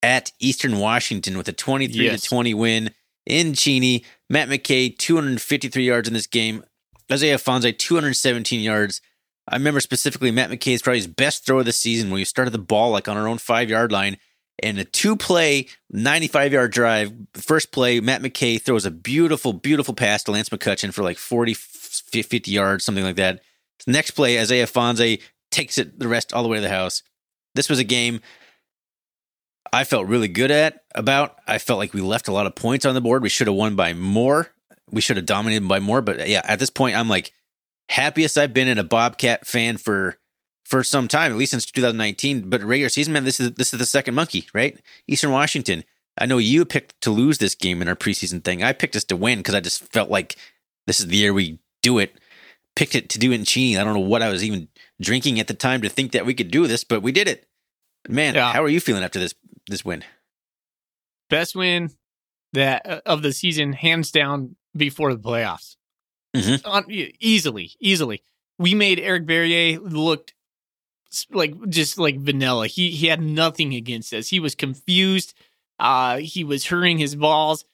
[0.01, 2.21] at Eastern Washington with a 23 yes.
[2.21, 2.91] to 20 win
[3.25, 4.05] in Cheney.
[4.29, 6.63] Matt McKay, 253 yards in this game.
[7.12, 9.01] Isaiah Ifanse, 217 yards.
[9.47, 12.51] I remember specifically Matt McKay's probably his best throw of the season where he started
[12.51, 14.17] the ball like on our own five yard line
[14.62, 17.12] and a two play, 95 yard drive.
[17.33, 21.53] First play, Matt McKay throws a beautiful, beautiful pass to Lance McCutcheon for like 40,
[21.53, 23.41] 50 yards, something like that.
[23.88, 27.03] Next play, Isaiah Ifanse takes it the rest all the way to the house.
[27.55, 28.21] This was a game
[29.71, 31.38] I felt really good at about.
[31.47, 33.23] I felt like we left a lot of points on the board.
[33.23, 34.49] We should have won by more.
[34.89, 36.01] We should have dominated by more.
[36.01, 37.33] But yeah, at this point, I'm like
[37.89, 40.17] happiest I've been in a Bobcat fan for
[40.65, 42.49] for some time, at least since 2019.
[42.49, 44.79] But regular season, man, this is this is the second monkey, right?
[45.07, 45.83] Eastern Washington.
[46.17, 48.63] I know you picked to lose this game in our preseason thing.
[48.63, 50.35] I picked us to win because I just felt like
[50.85, 52.18] this is the year we do it.
[52.75, 53.77] Picked it to do it in Cheney.
[53.77, 54.69] I don't know what I was even
[55.01, 57.47] drinking at the time to think that we could do this, but we did it.
[58.08, 58.53] Man, yeah.
[58.53, 59.36] how are you feeling after this
[59.67, 60.03] this win?
[61.29, 61.91] Best win
[62.53, 65.75] that uh, of the season, hands down, before the playoffs.
[66.36, 66.91] Mm-hmm.
[67.19, 68.21] easily, easily.
[68.60, 70.34] We made Eric Barriere looked
[71.32, 72.67] like just like vanilla.
[72.67, 74.29] He he had nothing against us.
[74.29, 75.34] He was confused.
[75.79, 77.65] Uh, he was hurrying his balls.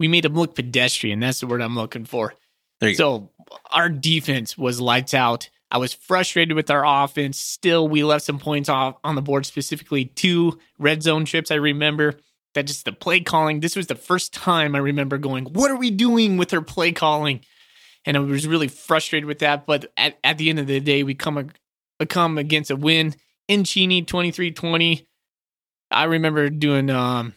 [0.00, 1.20] We made him look pedestrian.
[1.20, 2.34] That's the word I'm looking for.
[2.80, 3.30] so go.
[3.70, 5.48] Our defense was lights out.
[5.70, 7.38] I was frustrated with our offense.
[7.38, 11.50] Still, we left some points off on the board, specifically two red zone trips.
[11.50, 12.16] I remember
[12.54, 13.60] that just the play calling.
[13.60, 16.92] This was the first time I remember going, What are we doing with our play
[16.92, 17.40] calling?
[18.04, 19.64] And I was really frustrated with that.
[19.64, 21.50] But at, at the end of the day, we come,
[22.00, 23.14] a, come against a win
[23.48, 25.06] in Cheney 23 20.
[25.90, 26.90] I remember doing.
[26.90, 27.34] um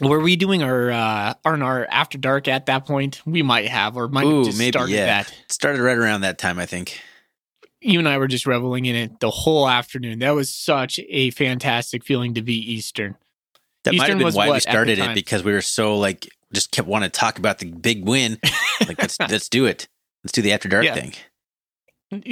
[0.00, 3.22] Were we doing our uh on our after dark at that point?
[3.24, 5.06] We might have, or might Ooh, have just maybe, started yeah.
[5.06, 5.30] that.
[5.44, 7.00] It started right around that time, I think.
[7.80, 10.20] You and I were just reveling in it the whole afternoon.
[10.20, 13.16] That was such a fantastic feeling to be Eastern.
[13.84, 16.28] That might have Eastern been why what we started it because we were so like
[16.52, 18.38] just kept wanting to talk about the big win.
[18.80, 19.86] Like let's let's do it.
[20.24, 20.94] Let's do the after dark Yeah.
[20.94, 21.12] thing.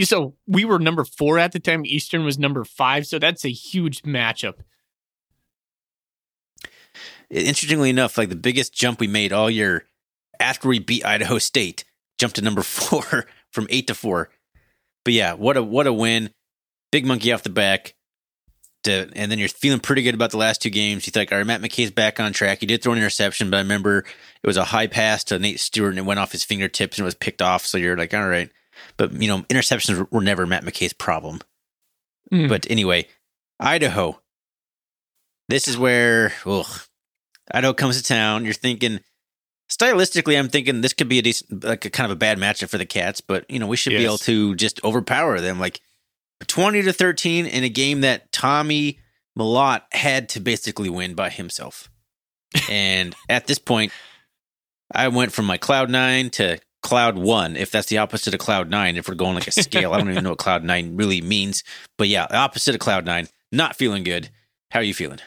[0.05, 1.85] So we were number four at the time.
[1.85, 3.07] Eastern was number five.
[3.07, 4.55] So that's a huge matchup.
[7.33, 9.87] Interestingly enough, like the biggest jump we made all year
[10.39, 11.85] after we beat Idaho State,
[12.19, 14.29] jumped to number four from eight to four.
[15.05, 16.31] But yeah, what a what a win!
[16.91, 17.95] Big monkey off the back.
[18.85, 21.07] To, and then you're feeling pretty good about the last two games.
[21.07, 22.59] You think, all right, Matt McKay's back on track.
[22.59, 25.61] He did throw an interception, but I remember it was a high pass to Nate
[25.61, 27.65] Stewart and it went off his fingertips and it was picked off.
[27.65, 28.51] So you're like, all right.
[28.97, 31.43] But, you know, interceptions were never Matt McKay's problem.
[32.33, 32.49] Mm.
[32.49, 33.07] But anyway,
[33.61, 34.21] Idaho.
[35.49, 36.81] This is where ugh,
[37.51, 38.45] Idaho comes to town.
[38.45, 39.01] You're thinking
[39.71, 42.69] stylistically, I'm thinking this could be a decent, like a kind of a bad matchup
[42.69, 45.81] for the Cats, but you know we should be able to just overpower them, like
[46.47, 48.99] twenty to thirteen in a game that Tommy
[49.39, 51.89] Mellott had to basically win by himself.
[52.71, 53.93] and at this point,
[54.95, 58.69] I went from my cloud nine to cloud one, if that's the opposite of cloud
[58.69, 58.97] nine.
[58.97, 61.65] If we're going like a scale, I don't even know what cloud nine really means.
[61.97, 63.29] But yeah, opposite of cloud nine.
[63.51, 64.31] Not feeling good.
[64.71, 65.21] How are you feeling?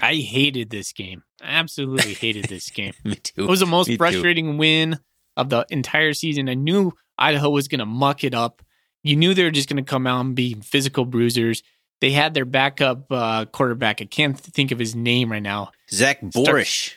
[0.00, 1.22] I hated this game.
[1.40, 2.94] I absolutely hated this game.
[3.04, 3.44] Me too.
[3.44, 3.98] It was the most Me too.
[3.98, 4.98] frustrating win
[5.36, 6.48] of the entire season.
[6.48, 8.62] I knew Idaho was going to muck it up.
[9.02, 11.62] You knew they were just going to come out and be physical bruisers.
[12.00, 14.00] They had their backup uh, quarterback.
[14.00, 15.70] I can't think of his name right now.
[15.90, 16.94] Zach Borisch.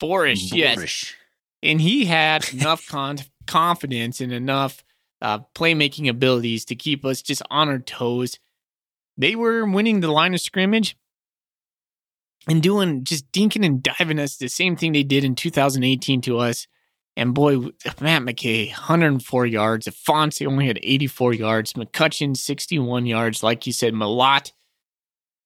[0.00, 0.78] Borisch, yes.
[0.78, 1.14] Borisch.
[1.62, 4.82] And he had enough con- confidence and enough
[5.22, 8.38] uh, playmaking abilities to keep us just on our toes.
[9.16, 10.96] They were winning the line of scrimmage
[12.48, 16.38] and doing just dinking and diving us the same thing they did in 2018 to
[16.38, 16.66] us.
[17.16, 17.58] And boy,
[18.00, 19.88] Matt McKay, 104 yards.
[19.88, 21.72] Fonse only had 84 yards.
[21.74, 23.42] McCutcheon, 61 yards.
[23.42, 24.52] Like you said, Mellott,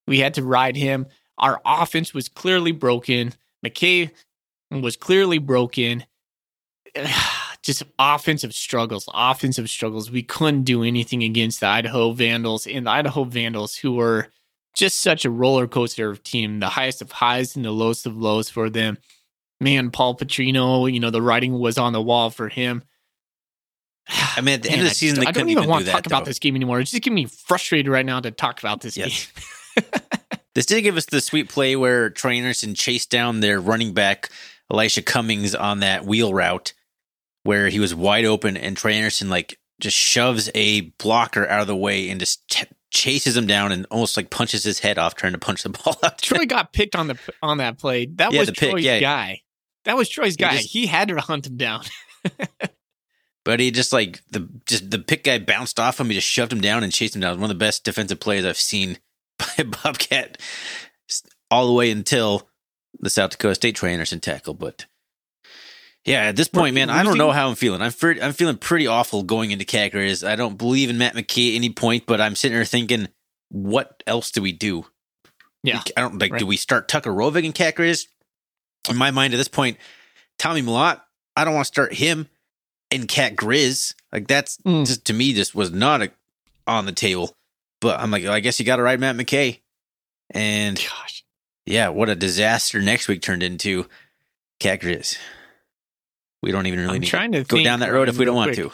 [0.07, 1.07] we had to ride him.
[1.37, 3.33] Our offense was clearly broken.
[3.65, 4.11] McKay
[4.71, 6.05] was clearly broken.
[7.63, 10.11] Just offensive struggles, offensive struggles.
[10.11, 14.27] We couldn't do anything against the Idaho Vandals and the Idaho Vandals, who were
[14.75, 18.17] just such a roller coaster of team, the highest of highs and the lowest of
[18.17, 18.97] lows for them.
[19.61, 22.83] Man, Paul Petrino, you know, the writing was on the wall for him.
[24.09, 25.69] I mean, at the end of the I season, just- they I don't even even
[25.69, 25.91] want to that.
[25.93, 26.29] talk about though.
[26.29, 26.79] this game anymore.
[26.79, 29.31] It's just getting me frustrated right now to talk about this Yes.
[29.77, 29.83] game.
[30.53, 34.29] This did give us the sweet play where Trey Anderson chased down their running back,
[34.71, 36.71] Elisha Cummings, on that wheel route
[37.43, 41.67] where he was wide open and Trey Anderson like just shoves a blocker out of
[41.67, 42.63] the way and just ch-
[42.95, 45.95] chases him down and almost like punches his head off trying to punch the ball
[46.01, 46.19] out.
[46.21, 48.07] Troy got picked on the on that play.
[48.07, 48.99] That Yeah, was the pick, Troy's yeah.
[48.99, 49.41] guy.
[49.83, 50.55] That was Troy's He guy.
[50.57, 51.83] just- he had to hunt him down.
[53.43, 56.07] But he just like the just the pick guy bounced off him.
[56.07, 57.35] He just shoved him down and chased him down.
[57.39, 58.97] One of the best defensive plays I've seen
[59.37, 60.41] by Bobcat
[61.51, 62.49] all the way until
[62.99, 64.55] the South Dakota State Trey Anderson tackle.
[64.55, 64.87] But
[66.05, 67.81] yeah, at this point, man, I don't know how I'm feeling.
[67.81, 70.25] I'm fe- I'm feeling pretty awful going into Cat Grizz.
[70.27, 73.07] I don't believe in Matt McKay at any point, but I'm sitting there thinking,
[73.49, 74.85] what else do we do?
[75.63, 76.31] Yeah, I don't like.
[76.33, 76.39] right.
[76.39, 78.07] Do we start Tucker Rovig in Cat Grizz?
[78.89, 79.77] In my mind, at this point,
[80.37, 81.01] Tommy Mellott,
[81.35, 82.27] I don't want to start him
[82.91, 83.95] in Cat Grizz.
[84.13, 84.85] Like that's Mm.
[84.85, 86.11] just to me just was not a,
[86.67, 87.35] on the table.
[87.81, 89.59] But I'm like, I guess you got to ride Matt McKay.
[90.31, 91.23] And Gosh.
[91.65, 93.87] yeah, what a disaster next week turned into.
[94.59, 95.17] Cat Grizz.
[96.45, 98.25] We don't even really I'm need trying to to go down that road if we
[98.25, 98.69] don't want quick.
[98.69, 98.71] to.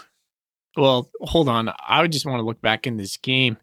[0.75, 1.71] Well, hold on.
[1.87, 3.55] I would just want to look back in this game.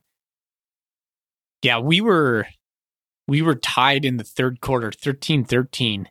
[1.61, 2.47] Yeah, we were
[3.27, 6.07] we were tied in the third quarter, 13-13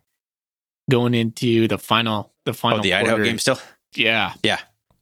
[0.88, 3.58] going into the final the oh, final Oh, the Idaho game still.
[3.96, 4.34] Yeah.
[4.44, 4.60] Yeah.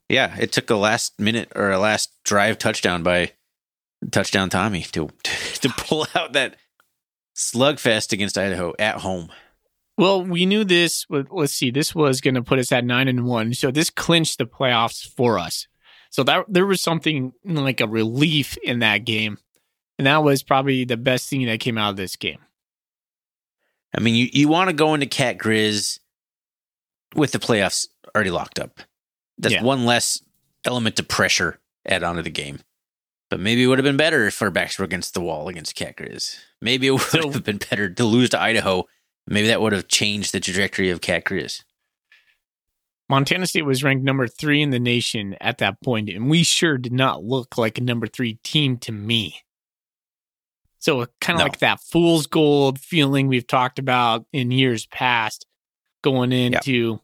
[0.09, 3.33] Yeah, it took a last minute or a last drive touchdown by
[4.11, 6.57] touchdown Tommy to to pull out that
[7.37, 9.29] slugfest against Idaho at home.
[9.99, 11.07] Well, we knew this.
[11.09, 13.91] was- Let's see, this was going to put us at nine and one, so this
[13.91, 15.67] clinched the playoffs for us.
[16.11, 19.39] So that there was something like a relief in that game,
[19.99, 22.39] and that was probably the best thing that came out of this game.
[23.97, 25.99] I mean, you, you want to go into Cat Grizz
[27.15, 28.81] with the playoffs already locked up.
[29.39, 29.63] That's Yeah.
[29.63, 30.21] one less
[30.65, 32.61] element of pressure add onto the game.
[33.31, 35.75] But maybe it would have been better if our backs were against the wall against
[35.75, 36.37] Cat Grizz.
[36.61, 38.85] Maybe it would So- have been better to lose to Idaho.
[39.27, 41.63] Maybe that would have changed the trajectory of Cat Grizz.
[43.09, 46.77] Montana State was ranked number three in the nation at that point, and we sure
[46.77, 49.43] did not look like a number three team to me.
[50.79, 51.45] So kind of No.
[51.45, 55.47] like that fool's gold feeling we've talked about in years past,
[56.03, 57.01] going into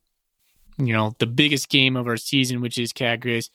[0.79, 3.51] you know the biggest game of our season, which is Cat Grizz.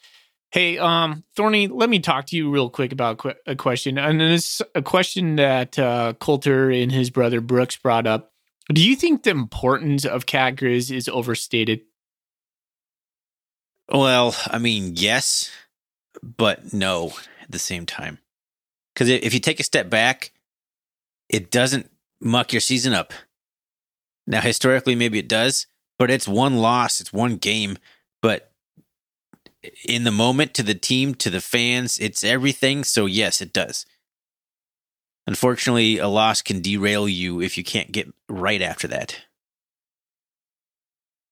[0.52, 4.62] Hey, um, Thorny, let me talk to you real quick about a question, and this
[4.74, 8.32] a question that uh, Coulter and his brother Brooks brought up.
[8.74, 11.82] Do you think the importance of Cat Grizz is overstated?
[13.90, 15.50] Well, I mean, yes,
[16.22, 18.20] but no at the same time.
[18.94, 20.32] Because if you take a step back,
[21.30, 23.14] it doesn't muck your season up.
[24.26, 27.78] Now, historically, maybe it does, but it's one loss, it's one game.
[28.22, 28.52] But
[29.86, 32.84] in the moment, to the team, to the fans, it's everything.
[32.84, 33.86] So, yes, it does.
[35.28, 39.20] Unfortunately, a loss can derail you if you can't get right after that.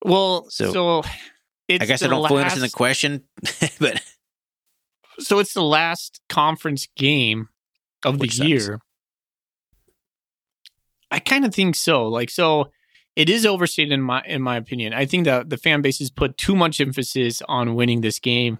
[0.04, 1.02] Well, So, so,
[1.66, 3.24] it's I guess I don't fully understand the question,
[3.80, 4.00] but
[5.18, 7.48] so it's the last conference game
[8.04, 8.48] of Which the sucks.
[8.48, 8.80] year.
[11.10, 12.06] I kind of think so.
[12.06, 12.70] Like so
[13.16, 14.92] it is overstated in my in my opinion.
[14.92, 18.58] I think that the fan base has put too much emphasis on winning this game.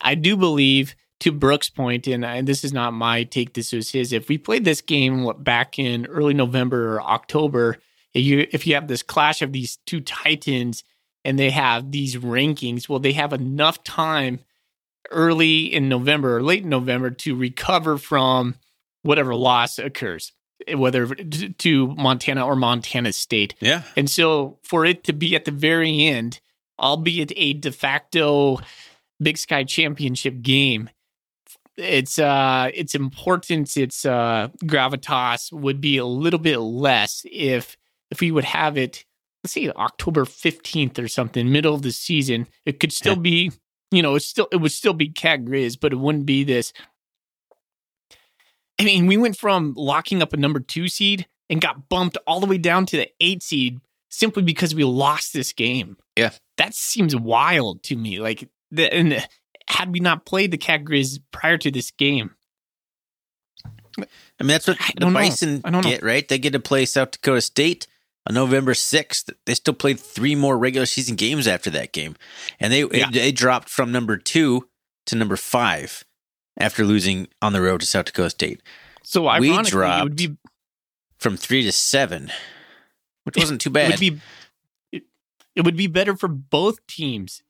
[0.00, 3.92] I do believe to Brooks' point, and, and this is not my take, this was
[3.92, 4.12] his.
[4.12, 7.76] If we played this game what, back in early November or October,
[8.12, 10.82] if you if you have this clash of these two titans
[11.24, 14.40] and they have these rankings, well, they have enough time
[15.10, 18.56] early in November or late in November to recover from
[19.02, 20.32] whatever loss occurs,
[20.74, 23.54] whether to Montana or Montana State.
[23.60, 23.82] yeah.
[23.96, 26.40] And so for it to be at the very end,
[26.78, 28.60] albeit a de facto
[29.22, 30.90] Big Sky Championship game,
[31.80, 37.76] it's uh its importance, its uh gravitas would be a little bit less if
[38.10, 39.04] if we would have it,
[39.44, 42.46] let's say October 15th or something, middle of the season.
[42.66, 43.52] It could still be,
[43.90, 46.72] you know, it's still it would still be Cat Grizz, but it wouldn't be this.
[48.78, 52.40] I mean, we went from locking up a number two seed and got bumped all
[52.40, 55.96] the way down to the eight seed simply because we lost this game.
[56.16, 56.30] Yeah.
[56.56, 58.20] That seems wild to me.
[58.20, 59.28] Like, the, and
[59.70, 62.34] had we not played the Cat Grizz prior to this game,
[63.98, 64.02] I
[64.42, 65.06] mean, that's what I the.
[65.12, 65.82] Bison know.
[65.82, 66.26] get, right?
[66.26, 67.86] They get to play South Dakota State
[68.26, 69.30] on November 6th.
[69.46, 72.16] They still played three more regular season games after that game.
[72.58, 73.10] And they, Yeah.
[73.10, 74.68] they dropped from number two
[75.06, 76.04] to number five
[76.58, 78.62] after losing on the road to South Dakota State
[79.02, 80.36] so We it dropped would be
[81.18, 82.30] from three to seven,
[83.24, 83.90] which wasn't too it bad.
[83.90, 84.20] would be
[84.92, 85.02] it,
[85.56, 87.42] it would be better for both teams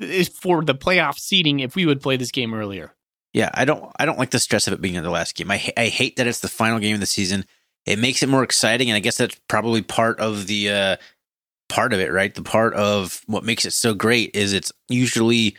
[0.00, 2.94] if- for the playoff seeding if we would play this game earlier.
[3.32, 5.50] Yeah, I don't I don't like the stress of it being the last game.
[5.50, 7.44] I I hate that it's the final game of the season.
[7.84, 10.96] It makes it more exciting, and I guess that's probably part of the uh,
[11.68, 12.34] part of it, right?
[12.34, 15.56] The part of what makes it so great is it's usually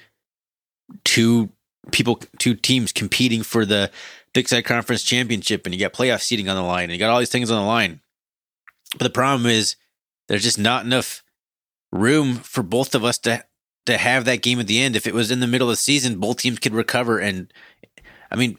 [1.05, 1.49] two
[1.91, 3.91] people, two teams competing for the
[4.33, 7.09] Big Sky Conference championship, and you got playoff seating on the line, and you got
[7.09, 8.01] all these things on the line.
[8.91, 9.75] But the problem is
[10.27, 11.23] there's just not enough
[11.91, 13.43] room for both of us to
[13.87, 14.95] to have that game at the end.
[14.95, 17.19] If it was in the middle of the season, both teams could recover.
[17.19, 17.51] And
[18.31, 18.57] I mean,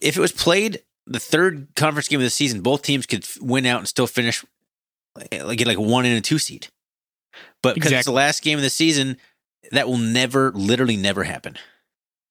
[0.00, 3.66] if it was played the third conference game of the season, both teams could win
[3.66, 4.44] out and still finish
[5.32, 6.68] like get like one and a two seed.
[7.62, 9.16] But because it's the last game of the season,
[9.70, 11.56] that will never, literally never happen.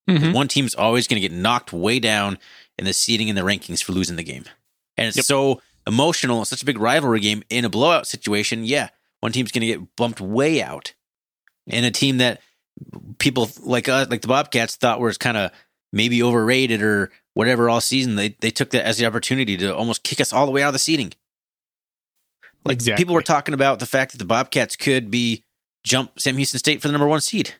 [0.09, 0.33] Mhm.
[0.33, 2.37] One team's always going to get knocked way down
[2.77, 4.45] in the seeding and the rankings for losing the game.
[4.97, 5.25] And it's Yep.
[5.25, 6.41] so emotional.
[6.41, 8.65] It's such a big rivalry game in a blowout situation.
[8.65, 8.89] Yeah,
[9.21, 10.93] one team's going to get bumped way out.
[11.67, 12.41] And a team that
[13.19, 15.51] people like us, like the Bobcats, thought was kind of
[15.93, 20.03] maybe overrated or whatever all season, they, they took that as the opportunity to almost
[20.03, 21.13] kick us all the way out of the seeding.
[22.65, 23.01] Like Exactly.
[23.01, 25.43] people were talking about the fact that the Bobcats could be
[25.83, 27.55] jump Sam Houston State for the number one seed.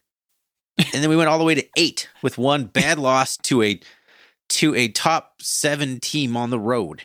[0.78, 3.80] and then we went all the way to eight with one bad loss to a
[4.50, 7.04] to a top seven team on the road.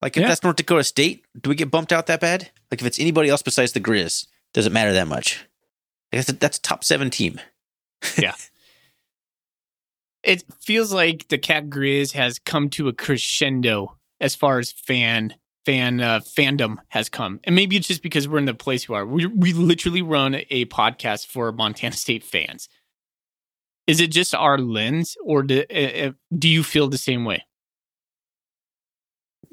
[0.00, 0.28] Like if Yeah.
[0.28, 2.50] that's North Dakota State, do we get bumped out that bad?
[2.70, 5.44] Like if it's anybody else besides the Grizz, does it matter that much?
[6.12, 7.40] I guess that's a top seven team.
[8.18, 8.34] Yeah.
[10.24, 15.34] It feels like the Cat Grizz has come to a crescendo as far as fan
[15.64, 18.96] fan uh, fandom has come, and maybe it's just because we're in the place we
[18.96, 19.06] are.
[19.06, 22.68] We we literally run a podcast for Montana State fans.
[23.86, 27.44] Is it just our lens, or do, uh, uh, do you feel the same way?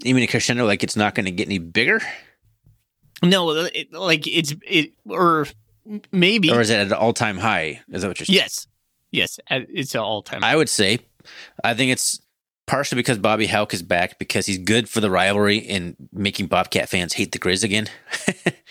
[0.04, 2.00] You mean a crescendo like it's not going to get any bigger?
[3.24, 5.48] No, it, like it's it or
[6.12, 7.82] maybe Or is it at an all time high?
[7.92, 8.38] Is that what you're saying?
[8.38, 8.68] yes,
[9.12, 10.44] yes, it's an all time.
[10.44, 11.00] I would say,
[11.64, 12.20] I think it's
[12.68, 16.90] partially because Bobby Hauck is back because he's good for the rivalry and making Bobcat
[16.90, 17.88] fans hate the Grizz again.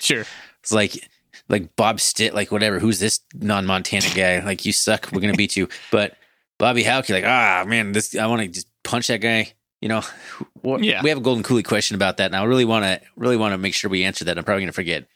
[0.01, 0.25] Sure,
[0.61, 1.09] it's like
[1.49, 2.79] like Bob Stitt, like whatever.
[2.79, 4.39] Who's this non Montana guy?
[4.45, 5.09] Like you suck.
[5.13, 5.69] We're gonna beat you.
[5.91, 6.17] But
[6.57, 9.55] Bobby Hauck, you're like, ah man, this I want to just punch that guy.
[9.81, 10.03] You know,
[10.63, 11.03] what, Yeah.
[11.03, 13.55] we have a Golden Coolie question about that, and I really want to really want
[13.55, 14.39] to make sure we answer that.
[14.39, 15.07] I'm probably going to forget,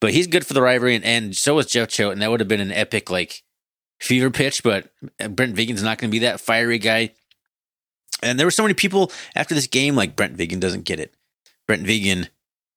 [0.00, 2.40] but he's good for the rivalry, and, and so is Jeff Choate, and that would
[2.40, 3.42] have been an epic like
[4.00, 4.62] fever pitch.
[4.62, 7.12] But uh, Brent Vigen's not going to be that fiery guy.
[8.22, 11.14] And there were so many people after this game, like Brent Vigen doesn't get it.
[11.66, 12.28] Brent Vigen,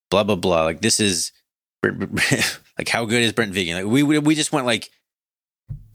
[0.09, 0.63] blah blah blah.
[0.63, 1.31] Like this is
[1.83, 3.75] like how good is Brent Vigen?
[3.75, 4.89] Like we we just went like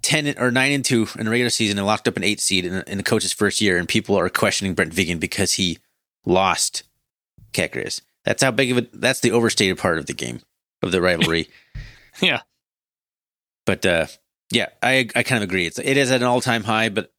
[0.02, 2.64] ten or nine and two in the regular season and locked up an eight seed
[2.64, 5.78] in, in the coach's first year, and people are questioning Brent Vigen because he
[6.24, 6.84] lost
[7.52, 8.00] Grizz.
[8.24, 10.40] That's how big of a that's the overstated part of the game
[10.82, 11.48] of the rivalry.
[12.22, 12.40] Yeah.
[13.66, 14.06] But uh,
[14.50, 15.66] yeah, I I kind of agree.
[15.66, 17.12] It's it is at an all time high, but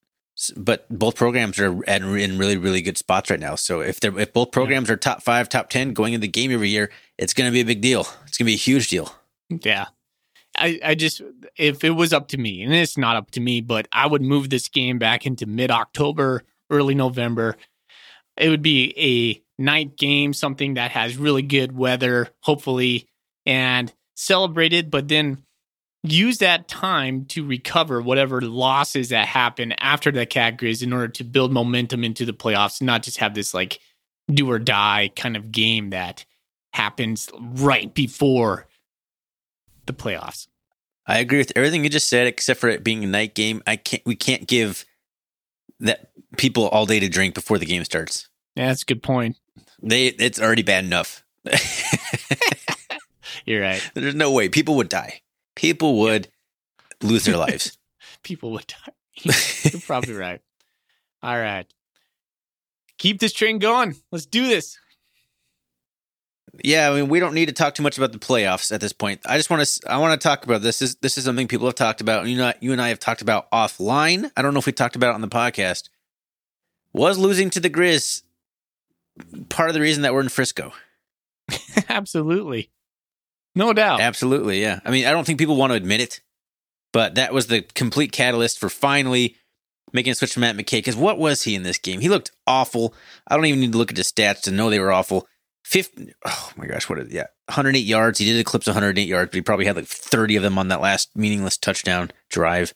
[0.55, 3.53] but both programs are at, in really really good spots right now.
[3.53, 6.51] So if they're if both programs are top five, top ten going into the game
[6.51, 6.89] every year,
[7.19, 8.07] it's going to be a big deal.
[8.25, 9.13] It's going to be a huge deal.
[9.49, 9.85] Yeah.
[10.57, 11.21] I, I just,
[11.55, 14.21] if it was up to me, and it's not up to me, but I would
[14.21, 17.57] move this game back into mid October, early November.
[18.37, 23.07] It would be a night game, something that has really good weather, hopefully,
[23.47, 25.43] and celebrated, but then
[26.03, 31.07] use that time to recover whatever losses that happen after the cat grizz in order
[31.07, 33.79] to build momentum into the playoffs, not just have this like
[34.31, 36.25] do or die kind of game that
[36.73, 38.67] happens right before
[39.85, 40.47] the playoffs.
[41.07, 43.63] I agree with everything you just said, except for it being a night game.
[43.65, 44.03] I can't.
[44.05, 44.83] We can't give
[45.79, 48.27] that people all day to drink before the game starts.
[48.55, 49.37] Yeah, that's a good point.
[49.81, 51.23] They it's already bad enough.
[53.47, 53.91] You're right.
[53.95, 55.21] There's no way people would die.
[55.55, 56.27] People would
[57.01, 57.77] lose their lives.
[58.21, 58.93] People would die.
[59.63, 60.41] You're probably right.
[61.23, 61.65] All right.
[62.99, 63.95] Keep this train going.
[64.11, 64.77] Let's do this.
[66.63, 68.93] Yeah, I mean, we don't need to talk too much about the playoffs at this
[68.93, 69.21] point.
[69.25, 70.79] I just want to, I want to talk about this.
[70.79, 72.27] This, this is something people have talked about.
[72.27, 74.31] You know, you and I have talked about offline.
[74.35, 75.89] I don't know if we talked about it on the podcast.
[76.93, 78.23] Was losing to the Grizz
[79.49, 80.73] part of the reason that we're in Frisco?
[81.89, 82.71] Absolutely.
[83.57, 84.01] No doubt.
[84.01, 84.79] Absolutely, yeah.
[84.85, 86.21] I mean, I don't think people want to admit it,
[86.93, 89.35] but that was the complete catalyst for finally
[89.93, 90.77] making a switch to Matt McKay.
[90.77, 91.99] Because what was he in this game?
[91.99, 92.93] He looked awful.
[93.27, 95.27] I don't even need to look at his stats to know they were awful.
[95.65, 98.19] 50, oh my gosh, what is yeah, 108 yards.
[98.19, 100.79] He did eclipse 108 yards, but he probably had like 30 of them on that
[100.79, 102.73] last meaningless touchdown drive.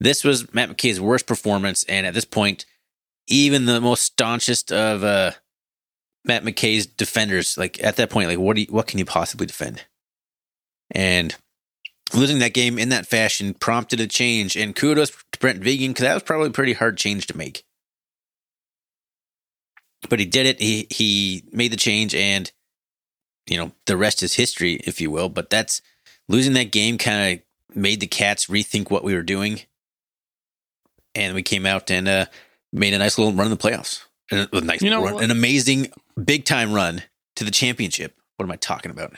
[0.00, 2.64] This was Matt McKay's worst performance, and at this point,
[3.26, 5.32] even the most staunchest of uh,
[6.24, 9.46] Matt McKay's defenders, like at that point, like what do you, what can you possibly
[9.46, 9.84] defend?
[10.90, 11.34] And
[12.14, 14.56] losing that game in that fashion prompted a change.
[14.56, 17.64] And kudos to Brent Vigen because that was probably a pretty hard change to make.
[20.08, 20.60] But he did it.
[20.60, 22.50] He he made the change, and
[23.48, 25.28] you know the rest is history, if you will.
[25.28, 25.82] But that's
[26.28, 29.62] losing that game kind of made the Cats rethink what we were doing,
[31.16, 32.26] and we came out and uh,
[32.72, 34.04] made a nice little run in the playoffs.
[34.30, 35.90] And a nice You know run, an amazing
[36.22, 37.02] big time run
[37.34, 38.14] to the championship.
[38.36, 39.14] What am I talking about?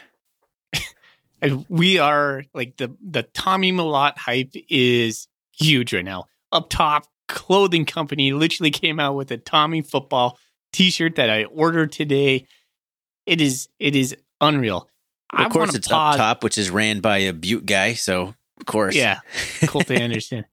[1.43, 6.24] And we are like the the Tommy Mellott hype is huge right now.
[6.53, 10.38] Up top, clothing company literally came out with a Tommy football
[10.72, 12.47] t-shirt that I ordered today.
[13.26, 14.88] It is it is unreal.
[15.32, 17.95] Of course, it's pause- up top, which is ran by a Butte guy.
[17.95, 19.20] So of course, Yeah,
[19.66, 20.45] Colt Anderson.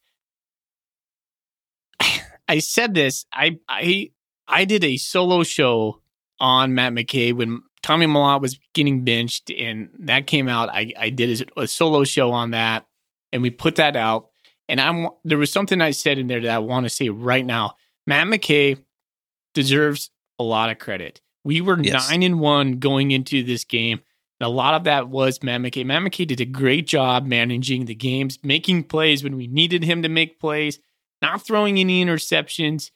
[2.47, 3.25] I said this.
[3.33, 4.11] I I
[4.47, 6.01] I did a solo show
[6.39, 10.69] on Matt McKay when Tommy Mellott was getting benched, and that came out.
[10.69, 12.85] I I did a, a solo show on that,
[13.31, 14.29] and we put that out.
[14.69, 17.45] And I'm there was something I said in there that I want to say right
[17.45, 17.75] now.
[18.05, 18.77] Matt McKay
[19.53, 20.09] deserves
[20.39, 21.21] a lot of credit.
[21.43, 22.09] We were Yes.
[22.09, 24.01] nine and one going into this game.
[24.39, 25.85] And a lot of that was Matt McKay.
[25.85, 30.03] Matt McKay did a great job managing the games, making plays when we needed him
[30.03, 30.79] to make plays,
[31.21, 32.91] not throwing any interceptions.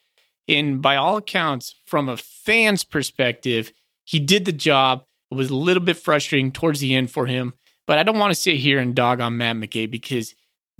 [0.47, 3.71] And by all accounts, from a fan's perspective,
[4.11, 5.05] he did the job.
[5.31, 7.53] It was a little bit frustrating towards the end for him.
[7.87, 10.35] But I don't want to sit here and dog on Matt McKay because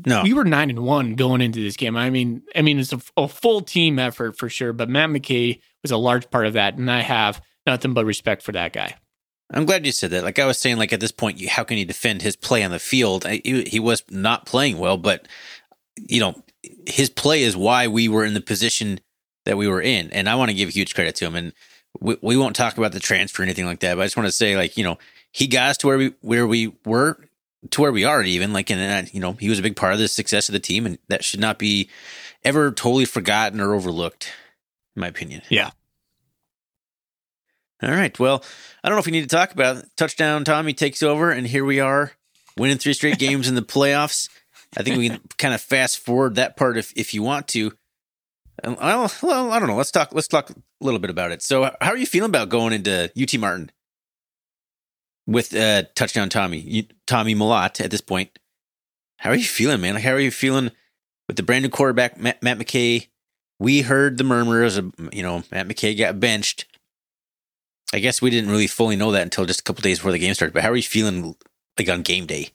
[0.06, 1.96] no, we were nine and one going into this game.
[1.96, 4.74] I mean, I mean, it's a, a full team effort for sure.
[4.74, 8.44] But Matt McKay was a large part of that, and I have nothing but respect
[8.44, 8.96] for that guy.
[9.54, 10.26] I'm glad you said that.
[10.26, 12.64] Like I was saying, like at this point, you, how can you defend his play
[12.64, 13.26] on the field?
[13.26, 15.26] I, he, he was not playing well, but
[15.98, 16.44] you know,
[16.86, 19.00] his play is why we were in the position
[19.46, 21.36] that we were in, and I want to give huge credit to him.
[21.36, 21.54] And
[22.00, 24.28] we, we won't talk about the transfer or anything like that, but I just want
[24.28, 24.98] to say, like you know,
[25.32, 27.18] he got us to where we where we were
[27.70, 30.00] to where we are even like and you know he was a big part of
[30.00, 31.90] the success of the team and that should not be
[32.44, 34.32] ever totally forgotten or overlooked
[34.96, 35.70] in my opinion Yeah.
[37.84, 38.44] all right well
[38.84, 39.86] i don't know if we need to talk about it.
[39.96, 42.14] touchdown tommy takes over and here we are
[42.58, 44.28] winning three straight games in the playoffs
[44.76, 47.72] i think we can kind of fast forward that part if, if you want to
[48.64, 49.76] Well, well, I don't know.
[49.76, 50.14] Let's talk.
[50.14, 51.42] Let's talk a little bit about it.
[51.42, 53.72] So, how are you feeling about going into UT Martin
[55.26, 58.38] with uh, touchdown Tommy Tommy Mellott at this point?
[59.18, 59.96] How are you feeling, man?
[59.96, 60.72] How are you feeling
[61.28, 63.08] with the brand new quarterback Matt, Matt McKay?
[63.60, 66.66] We heard the murmurs of you know Matt McKay got benched.
[67.94, 70.20] I guess we didn't really fully know that until just a couple days before the
[70.20, 70.54] game started.
[70.54, 71.36] But how are you feeling
[71.78, 72.52] like on game day?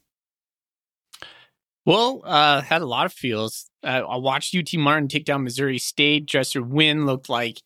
[1.86, 3.70] Well, uh, had a lot of feels.
[3.82, 6.26] Uh, I watched UT Martin take down Missouri State.
[6.26, 7.62] Dresser Winn looked like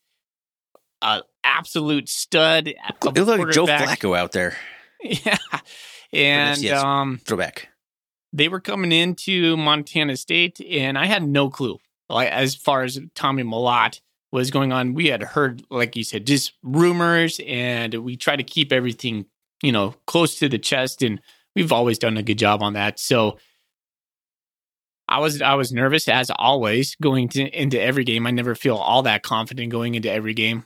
[1.00, 2.68] an absolute stud.
[2.68, 4.54] It looked like Joe Flacco out there.
[5.02, 5.38] Yeah,
[6.12, 7.68] and yes, um, throwback.
[8.34, 11.78] They were coming into Montana State, and I had no clue.
[12.10, 16.26] Like as far as Tommy Mellott was going on, we had heard, like you said,
[16.26, 19.24] just rumors, and we try to keep everything,
[19.62, 21.18] you know, close to the chest, and
[21.56, 23.00] we've always done a good job on that.
[23.00, 23.38] So
[25.10, 28.26] I was I was nervous as always going to, into every game.
[28.28, 30.64] I never feel all that confident going into every game.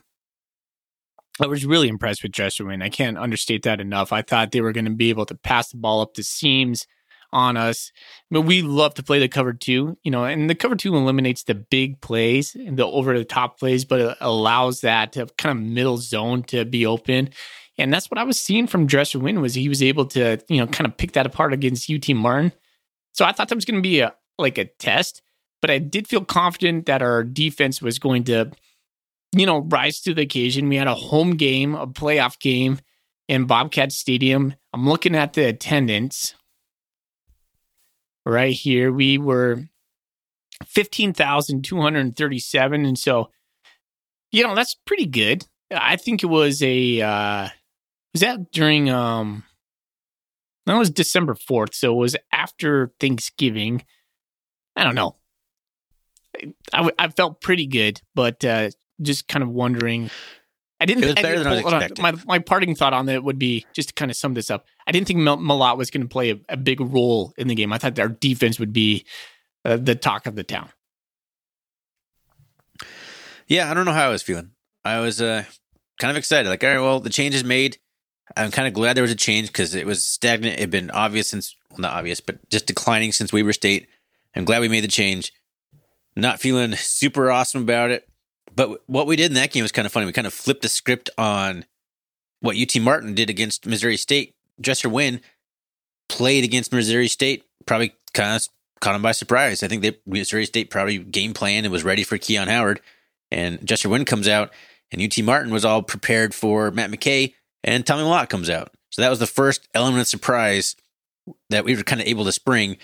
[1.41, 2.31] I was really impressed with
[2.61, 2.81] Winn.
[2.81, 4.13] I can't understate that enough.
[4.13, 6.85] I thought they were going to be able to pass the ball up the seams
[7.33, 7.91] on us,
[8.31, 11.43] but we love to play the cover two, you know, and the cover two eliminates
[11.43, 15.57] the big plays and the over the top plays, but it allows that to kind
[15.57, 17.31] of middle zone to be open.
[17.77, 20.57] And that's what I was seeing from Dresser Winn was he was able to, you
[20.57, 22.53] know, kind of pick that apart against UT Martin.
[23.11, 25.21] So I thought that was going to be a, like a test,
[25.61, 28.51] but I did feel confident that our defense was going to,
[29.35, 30.69] you know, rise to the occasion.
[30.69, 32.79] We had a home game, a playoff game
[33.27, 34.53] in Bobcat Stadium.
[34.73, 36.35] I'm looking at the attendance
[38.25, 38.91] right here.
[38.91, 39.63] We were
[40.65, 42.85] 15,237.
[42.85, 43.29] And so,
[44.31, 45.45] you know, that's pretty good.
[45.71, 47.49] I think it was a, uh,
[48.13, 49.43] was that during, um,
[50.65, 51.73] that was December 4th.
[51.73, 53.83] So it was after Thanksgiving.
[54.75, 55.15] I don't know.
[56.73, 58.69] I, I felt pretty good, but uh,
[59.01, 60.09] just kind of wondering.
[60.79, 61.03] I didn't.
[61.03, 62.03] It was better than I was expecting.
[62.03, 64.65] My, my parting thought on it would be just to kind of sum this up.
[64.85, 67.55] I didn't think Mal- Mellott was going to play a, a, big role in the
[67.55, 67.71] game.
[67.71, 69.05] I thought our defense would be
[69.63, 70.69] uh, the talk of the town.
[73.47, 74.51] Yeah, I don't know how I was feeling.
[74.83, 75.45] I was uh,
[75.99, 76.49] kind of excited.
[76.49, 77.77] Like, all right, well, the change is made.
[78.35, 80.55] I'm kind of glad there was a change because it was stagnant.
[80.55, 83.87] It had been obvious since, well, not obvious, but just declining since Weber State.
[84.35, 85.33] I'm glad we made the change.
[86.15, 88.07] Not feeling super awesome about it.
[88.55, 90.05] But what we did in that game was kind of funny.
[90.05, 91.65] We kind of flipped the script on
[92.39, 94.35] what UT Martin did against Missouri State.
[94.59, 95.21] Dresser Winn
[96.07, 98.47] played against Missouri State, probably kind of
[98.79, 99.63] caught him by surprise.
[99.63, 102.79] I think that Missouri State probably game planned and was ready for Keon Howard.
[103.31, 104.53] And Dresser Winn comes out,
[104.91, 107.33] and UT Martin was all prepared for Matt McKay,
[107.63, 108.71] and Tommy Mellott comes out.
[108.91, 110.75] So that was the first element of surprise
[111.49, 112.77] that we were kind of able to spring.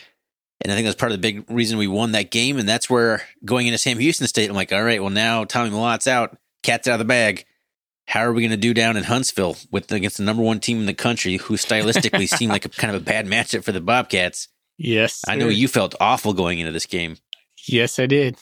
[0.61, 2.57] And I think that's part of the big reason we won that game.
[2.57, 5.69] And that's where going into Sam Houston State, I'm like, all right, well, now Tommy
[5.71, 7.45] Mellott's out, cat's out of the bag.
[8.05, 10.79] How are we going to do down in Huntsville with against the number one team
[10.79, 13.81] in the country who stylistically seemed like a kind of a bad matchup for the
[13.81, 14.49] Bobcats?
[14.77, 15.21] Yes.
[15.25, 15.31] Sir.
[15.31, 17.17] I know you felt awful going into this game.
[17.67, 18.37] Yes, I did.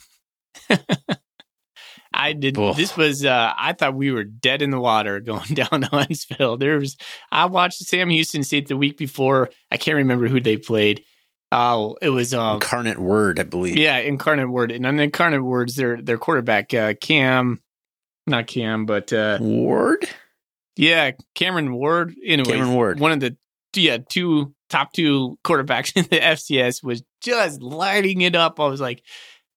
[2.14, 2.58] I did.
[2.58, 2.74] Oh.
[2.74, 3.24] This was.
[3.24, 6.58] Uh, I thought we were dead in the water going down to Huntsville.
[6.58, 6.98] There was.
[7.32, 9.50] I watched Sam Houston State the week before.
[9.72, 11.04] I can't remember who they played,
[11.52, 13.76] Oh, it was um, Incarnate Word, I believe.
[13.76, 17.60] Yeah, Incarnate Word, and on Incarnate Words, their their quarterback uh, Cam,
[18.28, 20.08] not Cam, but uh, Ward.
[20.76, 22.16] Yeah, Cameron Ward.
[22.24, 23.36] Anyway, Cameron Ward, one of the
[23.76, 28.60] yeah two top two quarterbacks in the FCS, was just lighting it up.
[28.60, 29.04] I was like,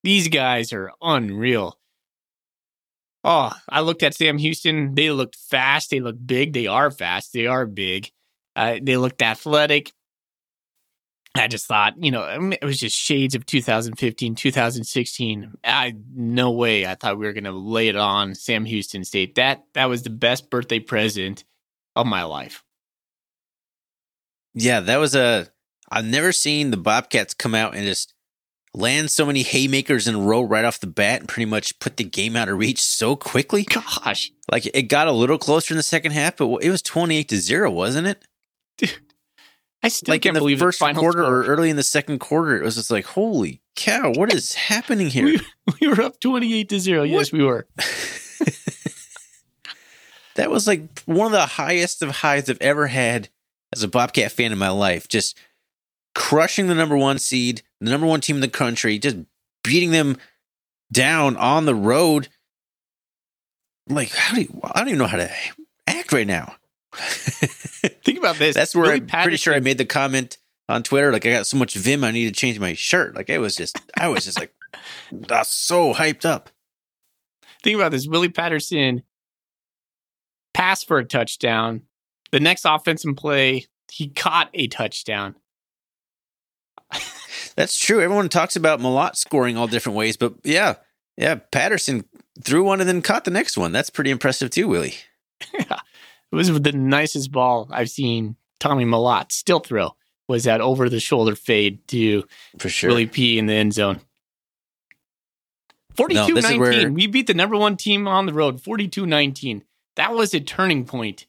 [0.03, 1.79] these guys are unreal.
[3.25, 4.95] Oh, I looked at Sam Houston.
[4.95, 5.91] They looked fast.
[5.91, 6.55] They looked big.
[6.55, 7.33] They are fast.
[7.33, 8.11] They are big.
[8.57, 9.93] Uh, they looked athletic.
[11.35, 15.53] I just thought, you know, um, it was just shades of 2015, 2016.
[15.65, 19.37] I no way I thought we were going to lay it on Sam Houston State.
[19.37, 21.45] That that was the best birthday present
[21.97, 22.63] of my life.
[24.55, 25.49] Yeah, that was a
[25.91, 28.13] I've never seen the Bobcats come out and just
[28.75, 31.97] land so many haymakers in a row right off the bat and pretty much put
[31.97, 33.65] the game out of reach so quickly.
[33.65, 34.31] Gosh.
[34.51, 37.37] Like it got a little closer in the second half, but it was 28 to
[37.37, 38.27] 0, wasn't it?
[38.77, 39.12] Dude
[39.83, 41.25] I still like can't in the believe first quarter score.
[41.25, 45.09] or early in the second quarter, it was just like, holy cow, what is happening
[45.09, 45.25] here?
[45.25, 45.41] We,
[45.81, 47.01] we were up 28 to 0.
[47.01, 47.09] What?
[47.11, 47.67] Yes, we were.
[50.37, 53.29] that was like one of the highest of highs I've ever had
[53.73, 55.09] as a Bobcat fan in my life.
[55.09, 55.37] Just
[56.15, 59.17] crushing the number one seed, the number one team in the country, just
[59.65, 60.17] beating them
[60.93, 62.29] down on the road.
[63.89, 65.31] Like, how do you, I don't even know how to
[65.87, 66.55] act right now.
[68.05, 68.55] Think about this.
[68.55, 69.25] That's where I'm Patterson.
[69.25, 70.39] pretty sure I made the comment
[70.69, 71.13] on Twitter.
[71.13, 73.15] Like I got so much vim, I need to change my shirt.
[73.17, 74.53] Like it was just, I was just like,
[75.11, 76.51] that's uh, so hyped up.
[77.63, 78.07] think about this.
[78.07, 79.03] Willie Patterson
[80.55, 81.83] passed for a touchdown.
[82.31, 85.35] The next offensive play, he caught a touchdown.
[87.57, 88.01] That's true.
[88.01, 90.77] Everyone talks about Mellott scoring all different ways, but yeah,
[91.19, 92.05] yeah, Patterson
[92.43, 93.73] threw one and then caught the next one.
[93.73, 94.95] That's pretty impressive too, Willie.
[95.53, 95.79] yeah.
[96.33, 99.95] It was the nicest ball I've seen Tommy Mellott still throw
[100.29, 102.25] was that over the shoulder fade to
[102.59, 104.01] for sure Willie P in the end zone.
[105.97, 106.61] 42 no, 19.
[106.61, 106.91] Where...
[106.91, 109.63] We beat the number one team on the road, 42 19.
[109.97, 111.27] That was a turning point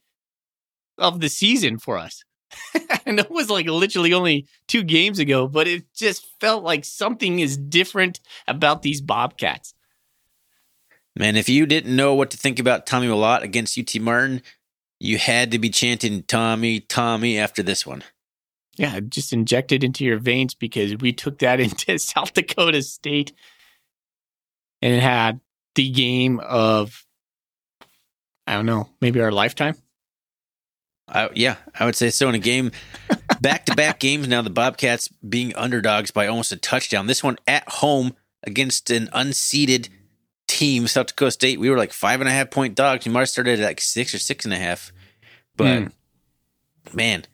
[0.98, 2.24] of the season for us.
[3.06, 7.40] and it was like literally only two games ago, but it just felt like something
[7.40, 9.74] is different about these Bobcats.
[11.16, 14.42] Man, if you didn't know what to think about Tommy Mellott against UT Martin,
[15.04, 18.04] you had to be chanting Tommy, Tommy after this one.
[18.78, 23.34] Yeah, just injected into your veins because we took that into South Dakota State
[24.82, 25.42] and it had
[25.76, 27.06] the game of,
[28.48, 29.76] I don't know, maybe our lifetime.
[31.10, 32.30] Uh, yeah, I would say so.
[32.30, 32.72] In a game,
[33.42, 37.08] back to back games now, the Bobcats being underdogs by almost a touchdown.
[37.08, 39.90] This one at home against an unseeded
[40.54, 43.06] team, South Dakota State, we were like five and a half point dogs.
[43.06, 44.92] You might have started at like six or six and a half.
[45.58, 45.92] But mm.
[46.94, 47.26] man,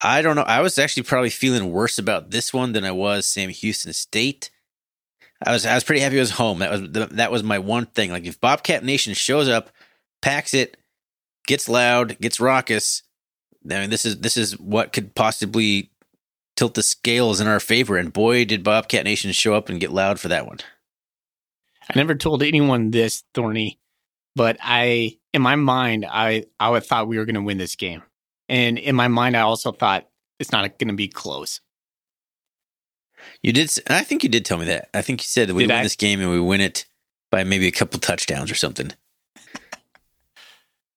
[0.00, 0.42] I don't know.
[0.42, 4.50] I was actually probably feeling worse about this one than I was Sam Houston State.
[5.44, 6.58] I was I was pretty happy it was home.
[6.58, 8.10] That was that was my one thing.
[8.10, 9.70] Like if Bobcat Nation shows up,
[10.20, 10.76] packs it,
[11.46, 13.02] gets loud, gets raucous,
[13.70, 15.90] I mean this is this is what could possibly
[16.56, 17.96] tilt the scales in our favor.
[17.96, 20.58] And boy, did Bobcat Nation show up and get loud for that one.
[21.88, 23.78] I never told anyone this, Thorny,
[24.34, 27.76] but I, in my mind, I, I would thought we were going to win this
[27.76, 28.02] game.
[28.48, 30.08] And in my mind, I also thought
[30.38, 31.60] it's not going to be close.
[33.42, 33.72] You did.
[33.88, 34.88] I think you did tell me that.
[34.94, 35.82] I think you said that we did win I?
[35.82, 36.86] this game and we win it
[37.30, 38.92] by maybe a couple touchdowns or something.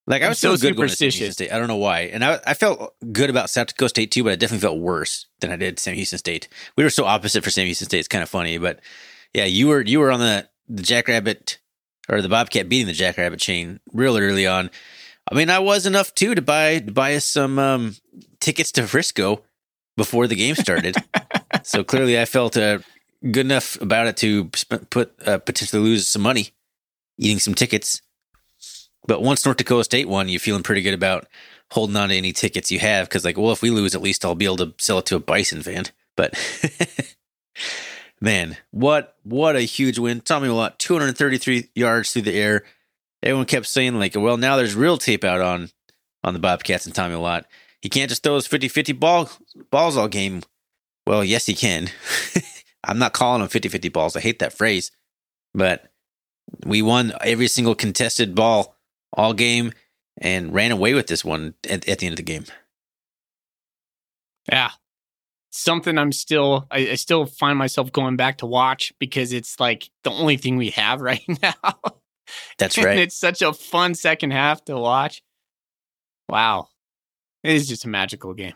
[0.08, 1.34] Like I was so good superstitious.
[1.34, 1.52] State.
[1.52, 4.32] I don't know why, and I, I felt good about South Dakota State too, but
[4.32, 6.46] I definitely felt worse than I did Sam Houston State.
[6.76, 7.98] We were so opposite for Sam Houston State.
[7.98, 8.78] It's kind of funny, but
[9.34, 11.58] yeah, you were you were on the the Jackrabbit
[12.08, 14.70] or the Bobcat beating the Jackrabbit chain real early on.
[15.30, 17.96] I mean, I was enough too to buy to buy us some um,
[18.40, 19.42] tickets to Frisco
[19.96, 20.96] before the game started.
[21.64, 22.78] so clearly, I felt uh,
[23.22, 26.50] good enough about it to sp- put uh, potentially lose some money
[27.18, 28.02] eating some tickets.
[29.06, 31.26] But once North Dakota State won, you're feeling pretty good about
[31.70, 34.24] holding on to any tickets you have because, like, well, if we lose, at least
[34.24, 35.86] I'll be able to sell it to a Bison fan.
[36.16, 36.34] But
[38.20, 40.20] man, what what a huge win.
[40.20, 42.64] Tommy Mellott, 233 yards through the air.
[43.22, 45.70] Everyone kept saying, like, well, now there's real tape out on
[46.22, 47.44] on the Bobcats and Tommy Mellott.
[47.80, 49.30] He can't just throw his 50-50 ball,
[49.70, 50.42] balls all game.
[51.06, 51.88] Well, yes, he can.
[52.84, 54.16] I'm not calling them 50-50 balls.
[54.16, 54.90] I hate that phrase.
[55.54, 55.90] But
[56.64, 58.76] we won every single contested ball
[59.12, 59.72] all game
[60.18, 62.44] and ran away with this one at, at the end of the game.
[64.50, 64.70] Yeah,
[65.56, 69.90] something I'm still I, I, still find myself going back to watch because it's like
[70.04, 71.74] the only thing we have right now.
[72.58, 72.88] That's right.
[72.88, 75.22] and it's such a fun second half to watch.
[76.28, 76.68] Wow.
[77.44, 78.54] It is just a magical game.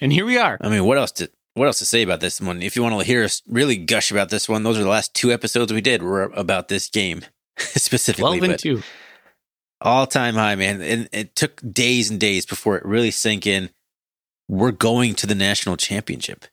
[0.00, 0.58] And here we are.
[0.60, 2.62] I mean, what else to what else to say about this one?
[2.62, 5.14] If you want to hear us really gush about this one, those are the last
[5.14, 7.22] two episodes we did were about this game
[7.58, 8.38] specifically.
[8.38, 8.82] 12 and 2.
[9.80, 10.80] All time high, man.
[10.80, 13.70] And it took days and days before it really sank in
[14.48, 16.46] we're going to the national championship.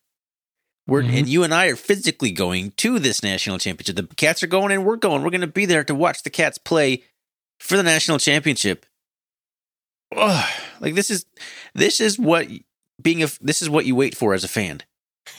[0.88, 1.18] We're, mm-hmm.
[1.18, 3.96] And you and I are physically going to this national championship.
[3.96, 5.22] The cats are going and we're going.
[5.22, 7.04] We're going to be there to watch the cats play
[7.60, 8.86] for the national championship.
[10.16, 11.26] Ugh, like this is
[11.76, 12.48] this is what
[13.00, 14.82] being a this is what you wait for as a fan.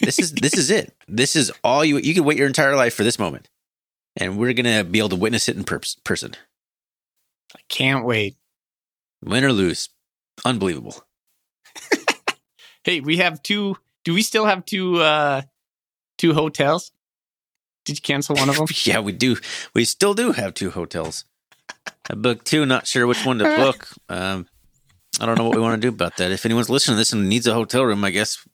[0.00, 0.94] This is this is it.
[1.08, 3.48] This is all you you can wait your entire life for this moment,
[4.16, 6.34] and we're gonna be able to witness it in per- person.
[7.52, 8.36] I can't wait.
[9.24, 9.88] Win or lose,
[10.44, 11.04] unbelievable.
[12.90, 13.76] Hey, we have two.
[14.02, 15.42] Do we still have two uh
[16.18, 16.90] two hotels?
[17.84, 18.66] Did you cancel one of them?
[18.82, 19.36] yeah, we do.
[19.76, 21.24] We still do have two hotels.
[22.10, 22.66] I booked two.
[22.66, 23.86] Not sure which one to book.
[24.08, 24.48] Um,
[25.20, 26.32] I don't know what we want to do about that.
[26.32, 28.44] If anyone's listening to this and needs a hotel room, I guess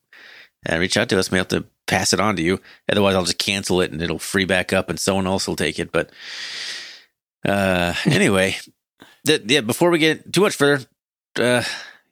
[0.70, 1.32] uh, reach out to us.
[1.32, 2.61] May have to pass it on to you.
[2.93, 5.78] Otherwise, I'll just cancel it and it'll free back up, and someone else will take
[5.78, 5.93] it.
[5.93, 6.11] But
[7.43, 8.57] uh, anyway,
[9.26, 9.62] th- yeah.
[9.62, 10.84] Before we get too much further,
[11.37, 11.62] uh,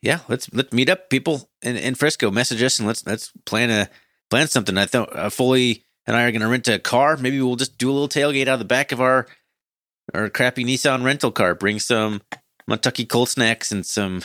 [0.05, 2.31] yeah, let's let's meet up, people in, in Frisco.
[2.31, 3.89] Message us and let's let's plan a
[4.29, 4.77] plan something.
[4.77, 7.17] I thought uh, Foley and I are going to rent a car.
[7.17, 9.27] Maybe we'll just do a little tailgate out of the back of our
[10.13, 11.55] our crappy Nissan rental car.
[11.55, 12.21] Bring some
[12.69, 14.21] Kentucky cold snacks and some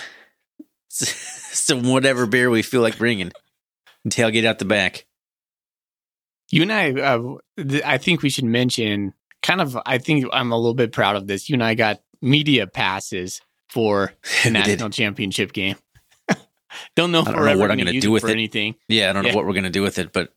[0.89, 3.31] some whatever beer we feel like bringing.
[4.03, 5.05] And tailgate out the back.
[6.51, 9.13] You and I, uh, th- I think we should mention
[9.43, 11.47] kind of, I think I'm a little bit proud of this.
[11.47, 14.13] You and I got media passes for
[14.43, 15.75] the national championship game.
[16.95, 18.31] don't know if I don't we're know what I'm going to do with it.
[18.31, 18.75] anything.
[18.87, 20.33] Yeah, I don't know what we're gonna do with it, but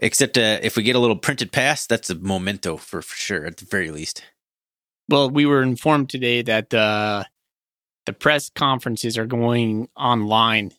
[0.00, 3.44] except uh, if we get a little printed pass, that's a memento for, for sure,
[3.44, 4.22] at the very least.
[5.08, 7.24] Well, we were informed today that uh,
[8.06, 10.72] the press conferences are going online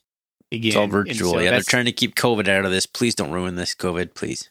[0.52, 0.68] again.
[0.68, 1.32] It's all virtual.
[1.32, 2.86] so yeah, they're trying to keep COVID out of this.
[2.86, 4.50] Please don't ruin this, COVID, please.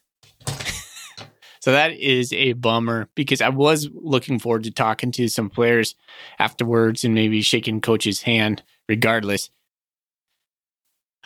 [1.62, 5.96] So that is a bummer because I was looking forward to talking to some players
[6.40, 9.50] afterwards and maybe shaking coach's hand regardless.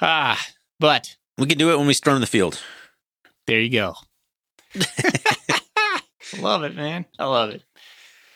[0.01, 0.43] Ah,
[0.79, 2.59] but We can do it when we storm the field.
[3.47, 3.95] there you go.
[6.39, 7.05] love it, man.
[7.19, 7.61] I love it.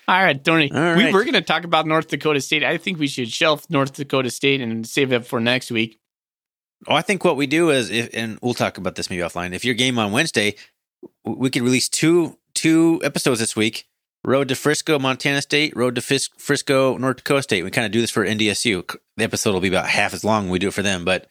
[0.07, 0.71] All right, Tony.
[0.71, 1.13] All We right.
[1.13, 2.63] were going to talk about North Dakota State.
[2.63, 5.99] I think we should shelf North Dakota State and save it for next week.
[6.87, 9.53] Oh, I think what we do is, if, and we'll talk about this maybe offline.
[9.53, 10.55] If your game on Wednesday,
[11.25, 13.87] we could release two two episodes this week.
[14.23, 15.75] Road to Frisco, Montana State.
[15.75, 17.63] Road to Fis- Frisco, North Dakota State.
[17.63, 18.95] We kind of do this for NDSU.
[19.15, 21.27] The episode will be about half as long we do it for them, but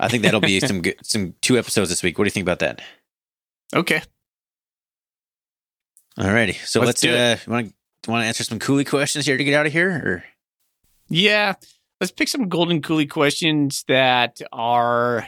[0.00, 2.18] I think that'll be some good, some two episodes this week.
[2.18, 2.80] What do you think about that?
[3.74, 4.02] Okay.
[6.18, 9.36] Alrighty, so Let's let's, do uh, want to want to answer some coolie questions here
[9.36, 10.24] to get out of here, or
[11.08, 11.54] Yeah.
[12.00, 15.26] Let's pick some golden coolie questions that are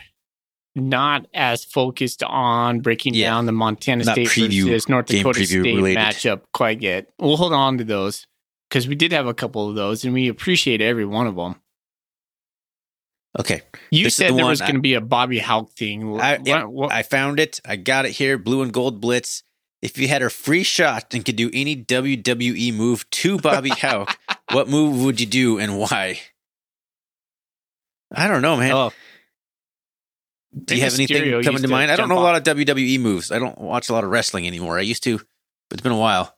[0.77, 3.31] not as focused on breaking Yeah.
[3.31, 5.99] down the Montana Not State preview- versus North Dakota State related.
[5.99, 7.09] matchup quite yet.
[7.19, 8.27] We'll hold on to those
[8.69, 11.57] because we did have a couple of those and we appreciate every one of them.
[13.39, 16.03] okay, You This said the there was going to be a Bobby Hauck thing.
[16.21, 17.61] I- What- yeah, what- I found it.
[17.67, 18.39] I got it here.
[18.39, 19.43] Blue and gold blitz.
[19.83, 24.19] If you had a free shot and could do any WWE move to Bobby Hauck,
[24.53, 26.19] what move would you do and why?
[28.15, 28.73] I don't know, man.
[28.73, 28.93] oh,
[30.65, 31.91] do you have anything Mysterio coming to to mind?
[31.91, 33.31] I don't know a lot of WWE moves.
[33.31, 34.79] I don't watch a lot of wrestling anymore.
[34.79, 35.27] I used to, but
[35.73, 36.35] it's been a while.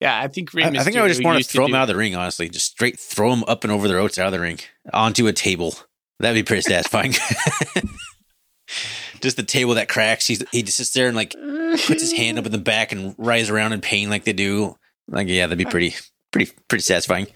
[0.00, 1.76] yeah, I think Rey I, I think I would just want to throw him do-
[1.76, 2.48] out of the ring, honestly.
[2.48, 4.58] Just straight throw him up and over the ropes out of the ring
[4.92, 5.74] onto a table.
[6.20, 7.12] That'd be pretty satisfying.
[9.20, 10.26] just the table that cracks.
[10.26, 13.14] He's, he just sits there and like puts his hand up in the back and
[13.18, 14.76] rides around in pain like they do.
[15.06, 15.94] Like, yeah, that'd be pretty,
[16.32, 17.28] pretty, pretty satisfying.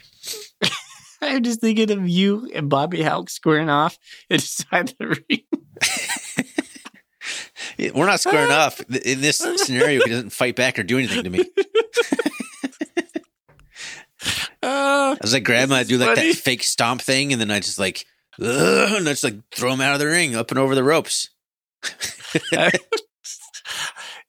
[1.23, 3.99] I'm just thinking of you and Bobby Hauck squaring off
[4.29, 5.07] inside the
[7.79, 7.93] ring.
[7.95, 10.03] We're not squaring off in this scenario.
[10.05, 11.45] He doesn't fight back or do anything to me.
[14.65, 16.31] Uh, I was like, grab him, I do like funny.
[16.31, 18.07] that fake stomp thing, and then I just like,
[18.41, 20.85] ugh, and I just like throw him out of the ring, up and over the
[20.85, 21.31] ropes.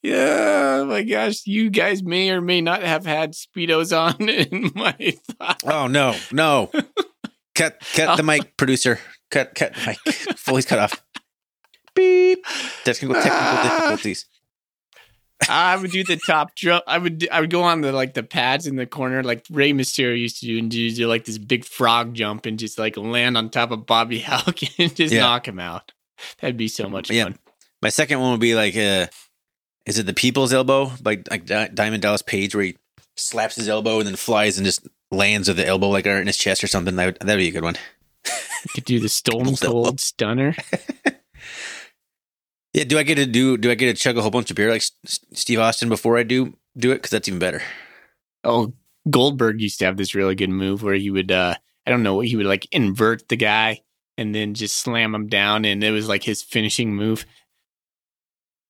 [0.03, 4.71] yeah, oh my gosh, you guys may or may not have had speedos on in
[4.75, 4.91] my
[5.39, 5.61] thought.
[5.65, 6.69] Oh no, no!
[7.55, 8.99] cut, cut the mic, producer.
[9.31, 10.15] Cut, cut the mic.
[10.37, 11.03] Fully cut off.
[11.95, 12.45] Beep.
[12.83, 14.25] Technical, technical difficulties.
[15.49, 16.83] I would do the top jump.
[16.87, 19.73] I would I would go on the like the pads in the corner, like Rey
[19.73, 22.95] Mysterio used to do, and do, do like this big frog jump and just like
[22.97, 25.21] land on top of Bobby Hauck and just Yeah.
[25.21, 25.91] knock him out.
[26.39, 27.23] That'd be so much Yeah.
[27.25, 27.39] fun.
[27.81, 29.07] My second one would be like, uh,
[29.85, 32.77] is it the People's Elbow by like Di- Diamond Dallas Page, where he
[33.15, 36.37] slaps his elbow and then flies and just lands with the elbow like in his
[36.37, 36.95] chest or something?
[36.95, 37.75] That would, that'd be a good one.
[38.73, 40.55] Could do the Stone Cold Stunner.
[42.73, 43.55] Yeah, do I get to do?
[43.55, 46.17] Do I get to chug a whole bunch of beer like S- Steve Austin before
[46.17, 46.95] I do do it?
[46.95, 47.61] Because that's even better.
[48.43, 48.73] Oh,
[49.09, 51.55] Goldberg used to have this really good move where he would, uh,
[51.85, 53.81] I don't know, he would like invert the guy
[54.17, 57.25] and then just slam him down, and it was like his finishing move.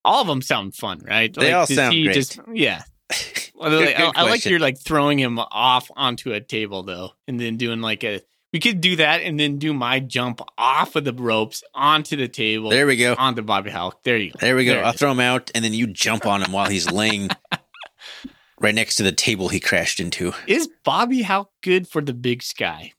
[0.05, 1.33] All of them sound fun, right?
[1.33, 2.13] They Like, all sound great.
[2.13, 2.83] Just, yeah.
[3.09, 7.11] Good- oh, good I, I like you're like throwing him off onto a table though,
[7.27, 8.21] and then doing like a.
[8.51, 12.27] We could do that and then do my jump off of the ropes onto the
[12.27, 13.15] table, There we go.
[13.17, 14.03] onto Bobby Hauck.
[14.03, 14.37] There you go.
[14.39, 14.73] There we go.
[14.73, 17.29] There I'll throw him out, and then you jump on him while he's laying
[18.59, 20.33] right next to the table he crashed into.
[20.45, 22.93] Is Bobby Hauck good for the big sky?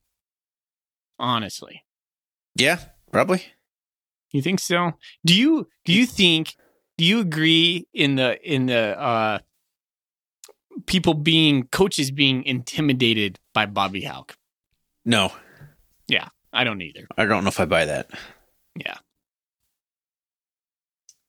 [1.18, 1.84] Honestly.
[2.56, 2.80] Yeah,
[3.12, 3.44] probably.
[4.32, 4.94] You think so?
[5.24, 6.56] Do you do you think
[6.96, 9.38] do you agree in the in the uh
[10.86, 14.36] people being coaches being intimidated by Bobby Hauck?
[15.04, 15.32] No,
[16.08, 17.06] Yeah, I don't either.
[17.16, 18.10] I don't know if I buy that.
[18.76, 18.96] Yeah.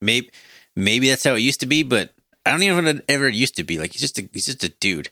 [0.01, 0.29] Maybe,
[0.75, 2.13] maybe that's how it used to be, but
[2.45, 3.79] I don't even know if it ever used to be.
[3.79, 5.09] Like he's just a he's just a dude,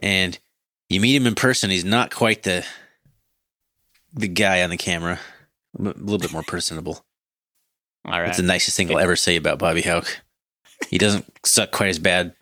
[0.00, 0.38] and
[0.88, 2.64] you meet him in person, he's not quite the
[4.12, 5.18] the guy on the camera.
[5.78, 7.04] A little bit more personable.
[8.04, 8.26] All right.
[8.26, 10.06] That's the nicest thing I'll ever say about Bobby Hauck.
[10.90, 12.34] He doesn't suck quite as bad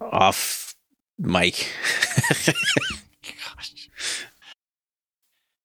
[0.00, 0.74] off
[1.18, 1.68] mic.
[2.18, 2.50] Gosh.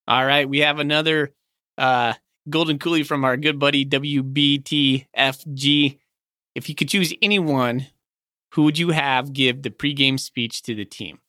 [0.07, 1.34] All right, we have another
[1.78, 2.13] uh
[2.49, 5.05] golden coolie from our good buddy WBTFG.
[6.55, 7.88] If you could choose anyone
[8.53, 11.20] who would you have give the pregame speech to the team?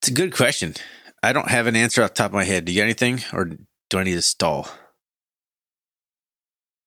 [0.00, 0.74] It's a good question.
[1.22, 2.64] I don't have an answer off the top of my head.
[2.66, 3.46] Do you got anything, or
[3.90, 4.68] do I need to stall?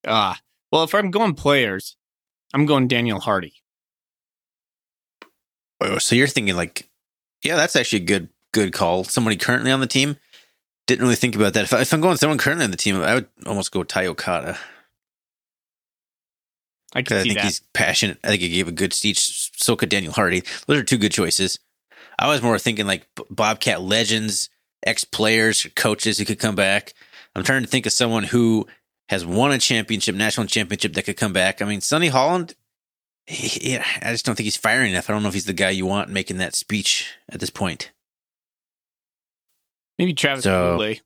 [0.07, 0.35] Ah, uh,
[0.71, 1.95] well, if I'm going players,
[2.53, 3.53] I'm going Daniel Hardy.
[5.81, 6.89] Oh, so you're thinking like,
[7.43, 9.03] yeah, that's actually a good good call.
[9.03, 10.17] Somebody currently on the team.
[10.87, 11.65] Didn't really think about that.
[11.65, 14.07] If, I, if I'm going someone currently on the team, I would almost go Ty
[14.07, 14.57] Okada.
[16.95, 17.43] I can I think that.
[17.43, 18.17] he's passionate.
[18.23, 19.51] I think he gave a good speech.
[19.55, 20.43] So could Daniel Hardy.
[20.65, 21.59] Those are two good choices.
[22.17, 24.49] I was more thinking like Bobcat legends,
[24.85, 26.93] ex players, coaches who could come back.
[27.35, 28.67] I'm trying to think of someone who
[29.09, 31.61] has won a championship, national championship that could come back.
[31.61, 32.55] I mean, Sonny Holland.
[33.27, 35.09] He, yeah, I just don't think he's firing enough.
[35.09, 37.91] I don't know if he's the guy you want making that speech at this point.
[39.97, 41.01] Maybe Travis So- Lulay.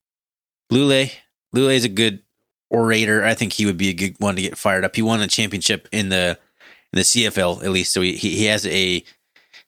[0.72, 1.12] Lule,
[1.56, 2.24] Lulay is a good
[2.70, 3.24] orator.
[3.24, 4.96] I think he would be a good one to get fired up.
[4.96, 6.40] He won a championship in the
[6.92, 9.04] in the CFL at least, so he he has a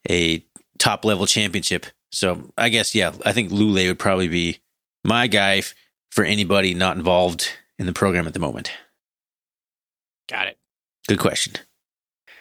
[0.10, 0.44] a
[0.80, 1.86] top level championship.
[2.12, 4.60] So I guess yeah, I think Lulay would probably be
[5.04, 5.76] my guy f-
[6.12, 8.72] for anybody not involved in the program at the moment.
[10.30, 10.58] Got it.
[11.08, 11.54] Good question.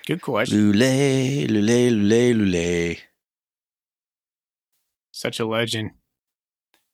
[0.07, 0.73] Good question.
[0.73, 2.99] Lulay, Lulay, Lulay, Lulay.
[5.13, 5.93] Such a legend.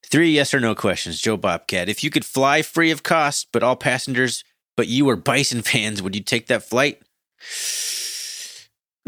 [0.06, 1.20] Three yes or no questions.
[1.20, 1.88] Joe Bobcat.
[1.88, 4.44] If you could fly free of cost, but all passengers,
[4.76, 7.00] but you were Bison fans, would you take that flight?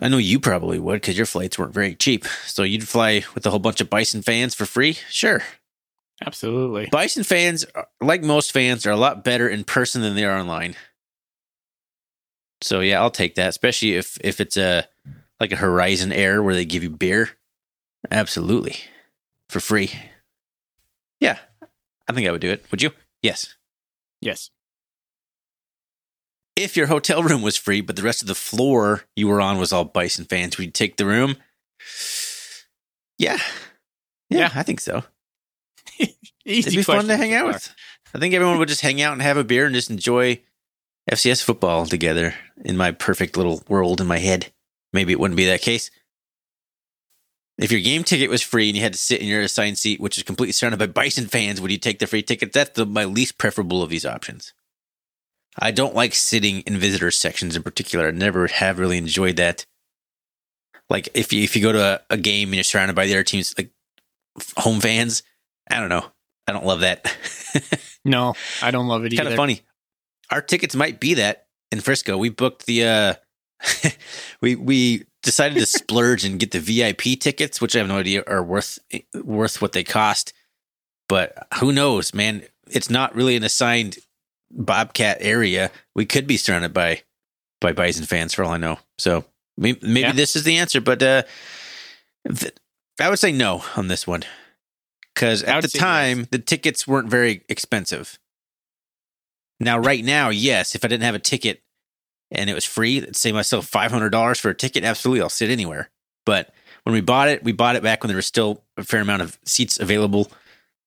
[0.00, 2.24] I know you probably would because your flights weren't very cheap.
[2.46, 4.94] So you'd fly with a whole bunch of Bison fans for free?
[5.10, 5.42] Sure.
[6.24, 6.88] Absolutely.
[6.90, 10.38] Bison fans, uh, like most fans, are a lot better in person than they are
[10.38, 10.76] online.
[12.60, 14.86] So yeah, I'll take that, especially if if it's a
[15.40, 17.30] like a Horizon Air where they give you beer.
[18.10, 18.76] Absolutely,
[19.48, 19.90] for free.
[21.20, 21.38] Yeah,
[22.08, 22.64] I think I would do it.
[22.70, 22.90] Would you?
[23.22, 23.54] Yes.
[24.20, 24.50] Yes.
[26.54, 29.58] If your hotel room was free, but the rest of the floor you were on
[29.58, 31.36] was all Bison fans, would you take the room?
[33.18, 33.38] Yeah.
[34.28, 34.50] Yeah, Yeah.
[34.54, 35.02] I think so.
[36.44, 37.74] Easy It'd be fun to hang out with.
[38.14, 40.40] I think everyone would just hang out and have a beer and just enjoy
[41.10, 44.52] FCS football together in my perfect little world in my head.
[44.92, 45.90] Maybe it wouldn't be that case.
[47.58, 50.00] If your game ticket was free and you had to sit in your assigned seat,
[50.00, 52.52] which is completely surrounded by Bison fans, would you take the free ticket?
[52.52, 54.52] That's the, my least preferable of these options.
[55.58, 58.08] I don't like sitting in visitor sections in particular.
[58.08, 59.66] I never have really enjoyed that.
[60.88, 63.12] Like if you if you go to a, a game and you're surrounded by the
[63.12, 63.70] other teams, like
[64.56, 65.22] home fans,
[65.72, 66.04] I don't know.
[66.46, 67.16] I don't love that.
[68.04, 69.22] No, I don't love it either.
[69.22, 69.60] kind of funny.
[70.30, 72.18] Our tickets might be that in Frisco.
[72.18, 73.14] We booked the uh
[74.40, 78.24] we we decided to splurge and get the VIP tickets, which I have no idea
[78.26, 78.80] are worth
[79.14, 80.32] worth what they cost.
[81.08, 82.42] But who knows, man?
[82.68, 83.98] It's not really an assigned
[84.50, 85.70] Bobcat area.
[85.94, 87.02] We could be surrounded by
[87.60, 88.80] by Bison fans for all I know.
[88.98, 89.24] So
[89.56, 90.12] maybe, maybe Yeah.
[90.12, 91.22] this is the answer, but uh
[92.28, 92.54] th-
[93.00, 94.24] I would say no on this one.
[95.22, 98.18] Because at the time, the tickets weren't very expensive.
[99.60, 101.62] Now, right now, yes, if I didn't have a ticket
[102.32, 105.90] and it was free, let's say myself $500 for a ticket, absolutely, I'll sit anywhere.
[106.26, 106.52] But
[106.82, 109.22] when we bought it, we bought it back when there was still a fair amount
[109.22, 110.28] of seats available.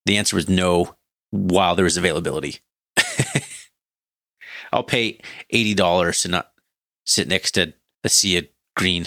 [0.04, 0.96] The answer was no
[1.30, 2.58] while there was availability.
[4.70, 5.18] I'll pay
[5.50, 6.52] $80 to not
[7.06, 7.72] sit next to
[8.04, 9.06] a sea of green.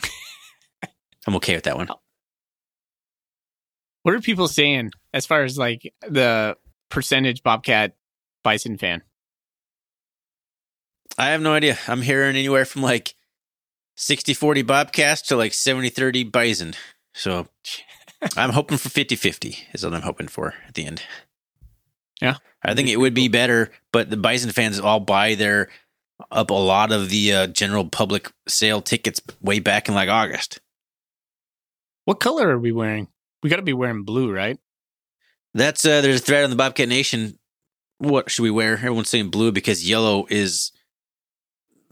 [1.26, 1.88] I'm okay with that one.
[4.04, 6.58] What are people saying as far as like the
[6.90, 7.96] percentage Bobcat
[8.42, 9.02] Bison fan?
[11.16, 11.78] I have no idea.
[11.88, 13.14] I'm hearing anywhere from like
[13.96, 16.74] 60 40 Bobcats to like 70 30 Bison.
[17.14, 17.48] So
[18.36, 21.02] I'm hoping for 50 50 is what I'm hoping for at the end.
[22.20, 22.36] Yeah.
[22.62, 25.70] I think it would be better, but the Bison fans all buy their
[26.30, 30.60] up a lot of the uh, general public sale tickets way back in like August.
[32.04, 33.08] What color are we wearing?
[33.44, 34.58] We got to be wearing blue, right?
[35.52, 37.38] That's uh there's a thread on the Bobcat Nation.
[37.98, 38.72] What should we wear?
[38.72, 40.72] Everyone's saying blue because yellow is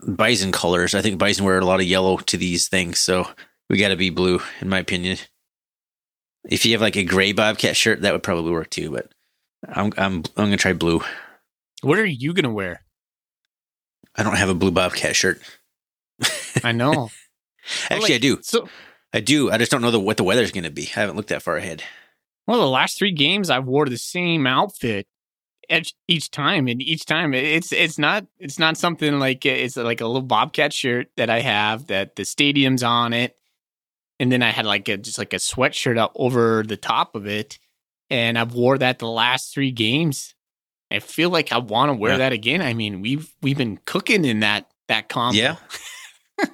[0.03, 0.95] bison colors.
[0.95, 3.29] I think bison wear a lot of yellow to these things, so
[3.69, 5.19] we got to be blue, in my opinion.
[6.49, 8.91] If you have like a gray Bobcat shirt, that would probably work too.
[8.91, 9.13] But
[9.69, 11.03] I'm I'm I'm gonna try blue.
[11.83, 12.83] What are you gonna wear?
[14.17, 15.43] I don't have a blue Bobcat shirt.
[16.65, 17.11] I know.
[17.91, 18.39] Actually, I do.
[18.43, 18.69] So,
[19.13, 19.51] I do.
[19.51, 20.85] I just don't know the, what the weather's gonna be.
[20.97, 21.83] I haven't looked that far ahead.
[22.47, 25.07] well, the last three games I've wore the same outfit
[25.71, 29.77] each, each time, and each time it's it's not it's not something like uh, it's
[29.77, 33.37] like a little Bobcat shirt that I have that the stadium's on it,
[34.19, 37.27] and then I had like a just like a sweatshirt up over the top of
[37.27, 37.59] it,
[38.11, 40.35] and I've wore that the last three games.
[40.91, 42.19] I feel like I want to wear Yeah.
[42.19, 42.61] that again.
[42.61, 45.39] I mean, we've we've been cooking in that that combo.
[45.39, 45.57] Yeah.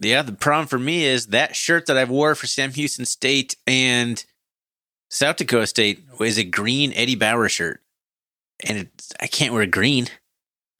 [0.00, 3.56] yeah, the problem for me is that shirt that I've wore for Sam Houston State
[3.66, 4.24] and
[5.10, 7.80] South Dakota State was a green Eddie Bauer shirt,
[8.64, 8.88] and
[9.20, 10.08] I can't wear green.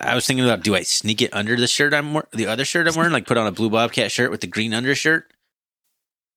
[0.01, 2.65] I was thinking about do I sneak it under the shirt I'm wearing, the other
[2.65, 5.33] shirt I'm wearing, like put on a blue Bobcat shirt with the green undershirt.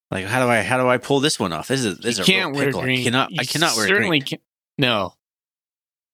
[0.10, 1.68] Like how do I how do I pull this one off?
[1.68, 3.02] This is this you is a can't wear green.
[3.02, 4.28] I cannot You I cannot wear certainly green.
[4.28, 4.40] Can,
[4.78, 5.14] no,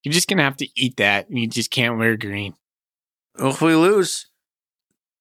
[0.04, 1.30] you're just gonna have to eat that.
[1.30, 2.54] and You just can't wear green.
[3.40, 4.28] Well, if we lose,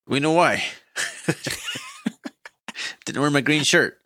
[0.07, 0.63] we know why.
[3.05, 3.97] Didn't wear my green shirt.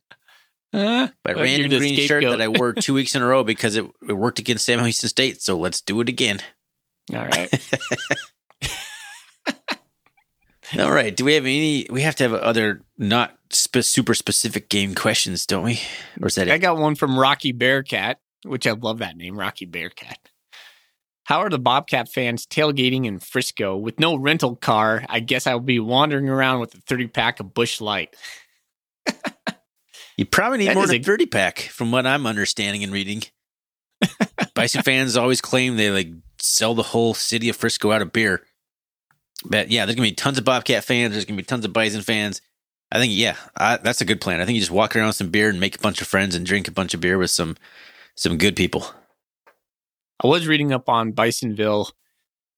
[0.74, 3.44] Uh, My Well, random the green shirt that I wore two weeks in a row
[3.44, 5.42] because it, it worked against Sam Houston State.
[5.42, 6.40] So let's do it again.
[7.14, 7.50] all right.
[10.80, 11.14] All right.
[11.14, 11.86] Do we have any?
[11.90, 15.82] We have to have other not super specific game questions, don't we?
[16.22, 16.60] Or is that I it?
[16.60, 20.18] got one from Rocky Bearcat, which I love that name, Rocky Bearcat.
[21.32, 25.06] How are the Bobcat fans tailgating in Frisco with no rental car?
[25.08, 28.14] I guess I'll be wandering around with a 30 pack of Busch Light.
[30.18, 32.92] You probably need That more than a- a 30 pack, from what I'm understanding and
[32.92, 33.24] reading.
[34.56, 38.42] Bison fans always claim they like sell the whole city of Frisco out of beer.
[39.46, 41.14] But yeah, there's gonna be tons of Bobcat fans.
[41.14, 42.42] There's gonna be tons of Bison fans.
[42.92, 44.42] I think yeah, I, that's a good plan.
[44.42, 46.36] I think you just walk around with some beer and make a bunch of friends
[46.36, 47.56] and drink a bunch of beer with some
[48.16, 48.86] some good people.
[50.24, 51.92] I was reading up on Bisonville.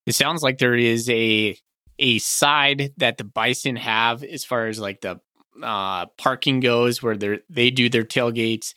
[0.05, 1.57] It sounds like there is a
[1.99, 5.21] a side that the Bison have as far as like the
[5.61, 8.73] uh, parking goes, where they they do their tailgates.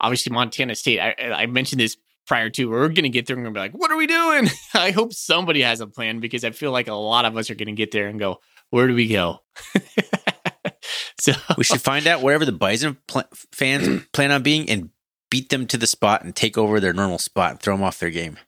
[0.00, 1.00] Obviously, Montana State.
[1.00, 2.70] I, I mentioned this prior to.
[2.70, 5.62] We're going to get there and be like, "What are we doing?" I hope somebody
[5.62, 7.90] has a plan because I feel like a lot of us are going to get
[7.90, 8.38] there and go,
[8.70, 9.40] "Where do we go?"
[11.20, 14.90] so We should find out wherever the Bison pl- fans plan on being and
[15.30, 17.98] beat them to the spot and take over their normal spot and throw them off
[17.98, 18.38] their game.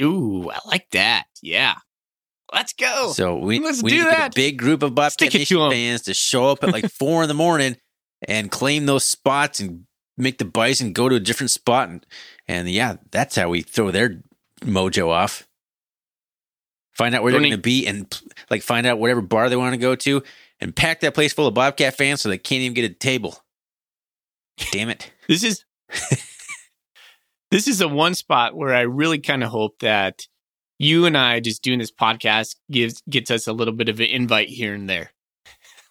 [0.00, 1.24] Ooh, I like that.
[1.40, 1.76] Yeah.
[2.52, 3.12] Let's go.
[3.12, 4.32] So we, Let's we do need to get that.
[4.32, 7.34] a big group of Bobcat to fans to show up at like four in the
[7.34, 7.76] morning
[8.26, 11.88] and claim those spots and make the Bison go to a different spot.
[11.88, 12.06] And,
[12.46, 14.22] and yeah, that's how we throw their
[14.60, 15.48] mojo off.
[16.92, 18.20] Find out where they're Tony- going to be and
[18.50, 20.22] like find out whatever bar they want to go to
[20.60, 23.38] and pack that place full of Bobcat fans so they can't even get a table.
[24.70, 25.10] Damn it.
[25.28, 25.64] This is
[27.50, 30.26] this is a one spot where I really kind of hope that
[30.78, 34.06] you and I just doing this podcast gives gets us a little bit of an
[34.06, 35.12] invite here and there.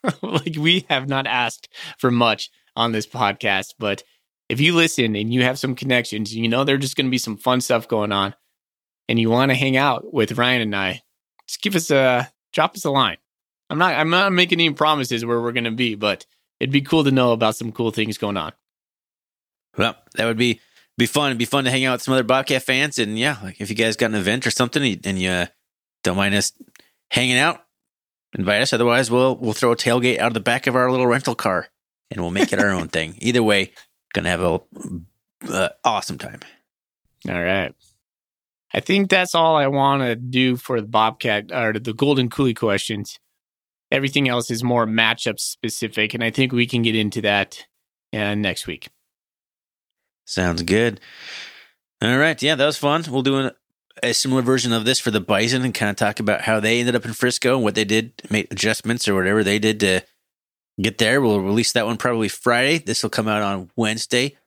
[0.22, 4.04] like we have not asked for much on this podcast, but
[4.50, 7.18] if you listen and you have some connections, you know there's just going to be
[7.18, 8.36] some fun stuff going on,
[9.08, 11.02] and you want to hang out with Ryan and I,
[11.48, 13.18] just give us a drop us a line.
[13.70, 16.26] I'm not I'm not making any promises where we're going to be, but
[16.60, 18.52] it'd be cool to know about some cool things going on.
[19.78, 20.60] Well, that would be
[20.98, 21.28] be fun.
[21.28, 23.00] It'd be fun to hang out with some other Bobcat fans.
[23.00, 25.46] And yeah, like if you guys got an event or something and you uh,
[26.04, 26.52] don't mind us
[27.10, 27.64] hanging out,
[28.38, 28.74] invite us.
[28.74, 31.70] Otherwise, we'll we'll throw a tailgate out of the back of our little rental car
[32.12, 33.16] and we'll make it our own thing.
[33.20, 33.72] Either way,
[34.14, 34.62] gonna have a
[35.50, 36.40] uh, awesome time.
[37.28, 37.74] All right.
[38.74, 42.56] I think that's all I want to do for the Bobcat or the Golden Coolie
[42.56, 43.20] questions.
[43.92, 47.66] Everything else is more matchup specific, and I think we can get into that
[48.12, 48.90] uh, next week.
[50.26, 51.00] Sounds good.
[52.02, 53.04] All right, yeah, that was fun.
[53.10, 53.52] We'll do an,
[54.02, 56.80] a similar version of this for the Bison and kind of talk about how they
[56.80, 60.02] ended up in Frisco and what they did, make adjustments or whatever they did to
[60.82, 61.22] get there.
[61.22, 62.80] We'll release that one probably Friday.
[62.80, 64.38] This will come out on Wednesday.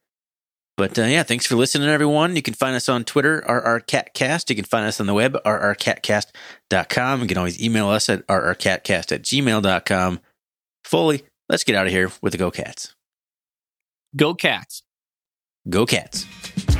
[0.76, 2.36] But uh, yeah, thanks for listening, everyone.
[2.36, 4.50] You can find us on Twitter, RRCatcast.
[4.50, 7.22] You can find us on the web, rrcatcast.com.
[7.22, 10.20] You can always email us at rrcatcast at gmail.com.
[10.84, 12.94] Fully, let's get out of here with the Go Cats.
[14.14, 14.82] Go Cats.
[15.68, 16.75] Go Cats!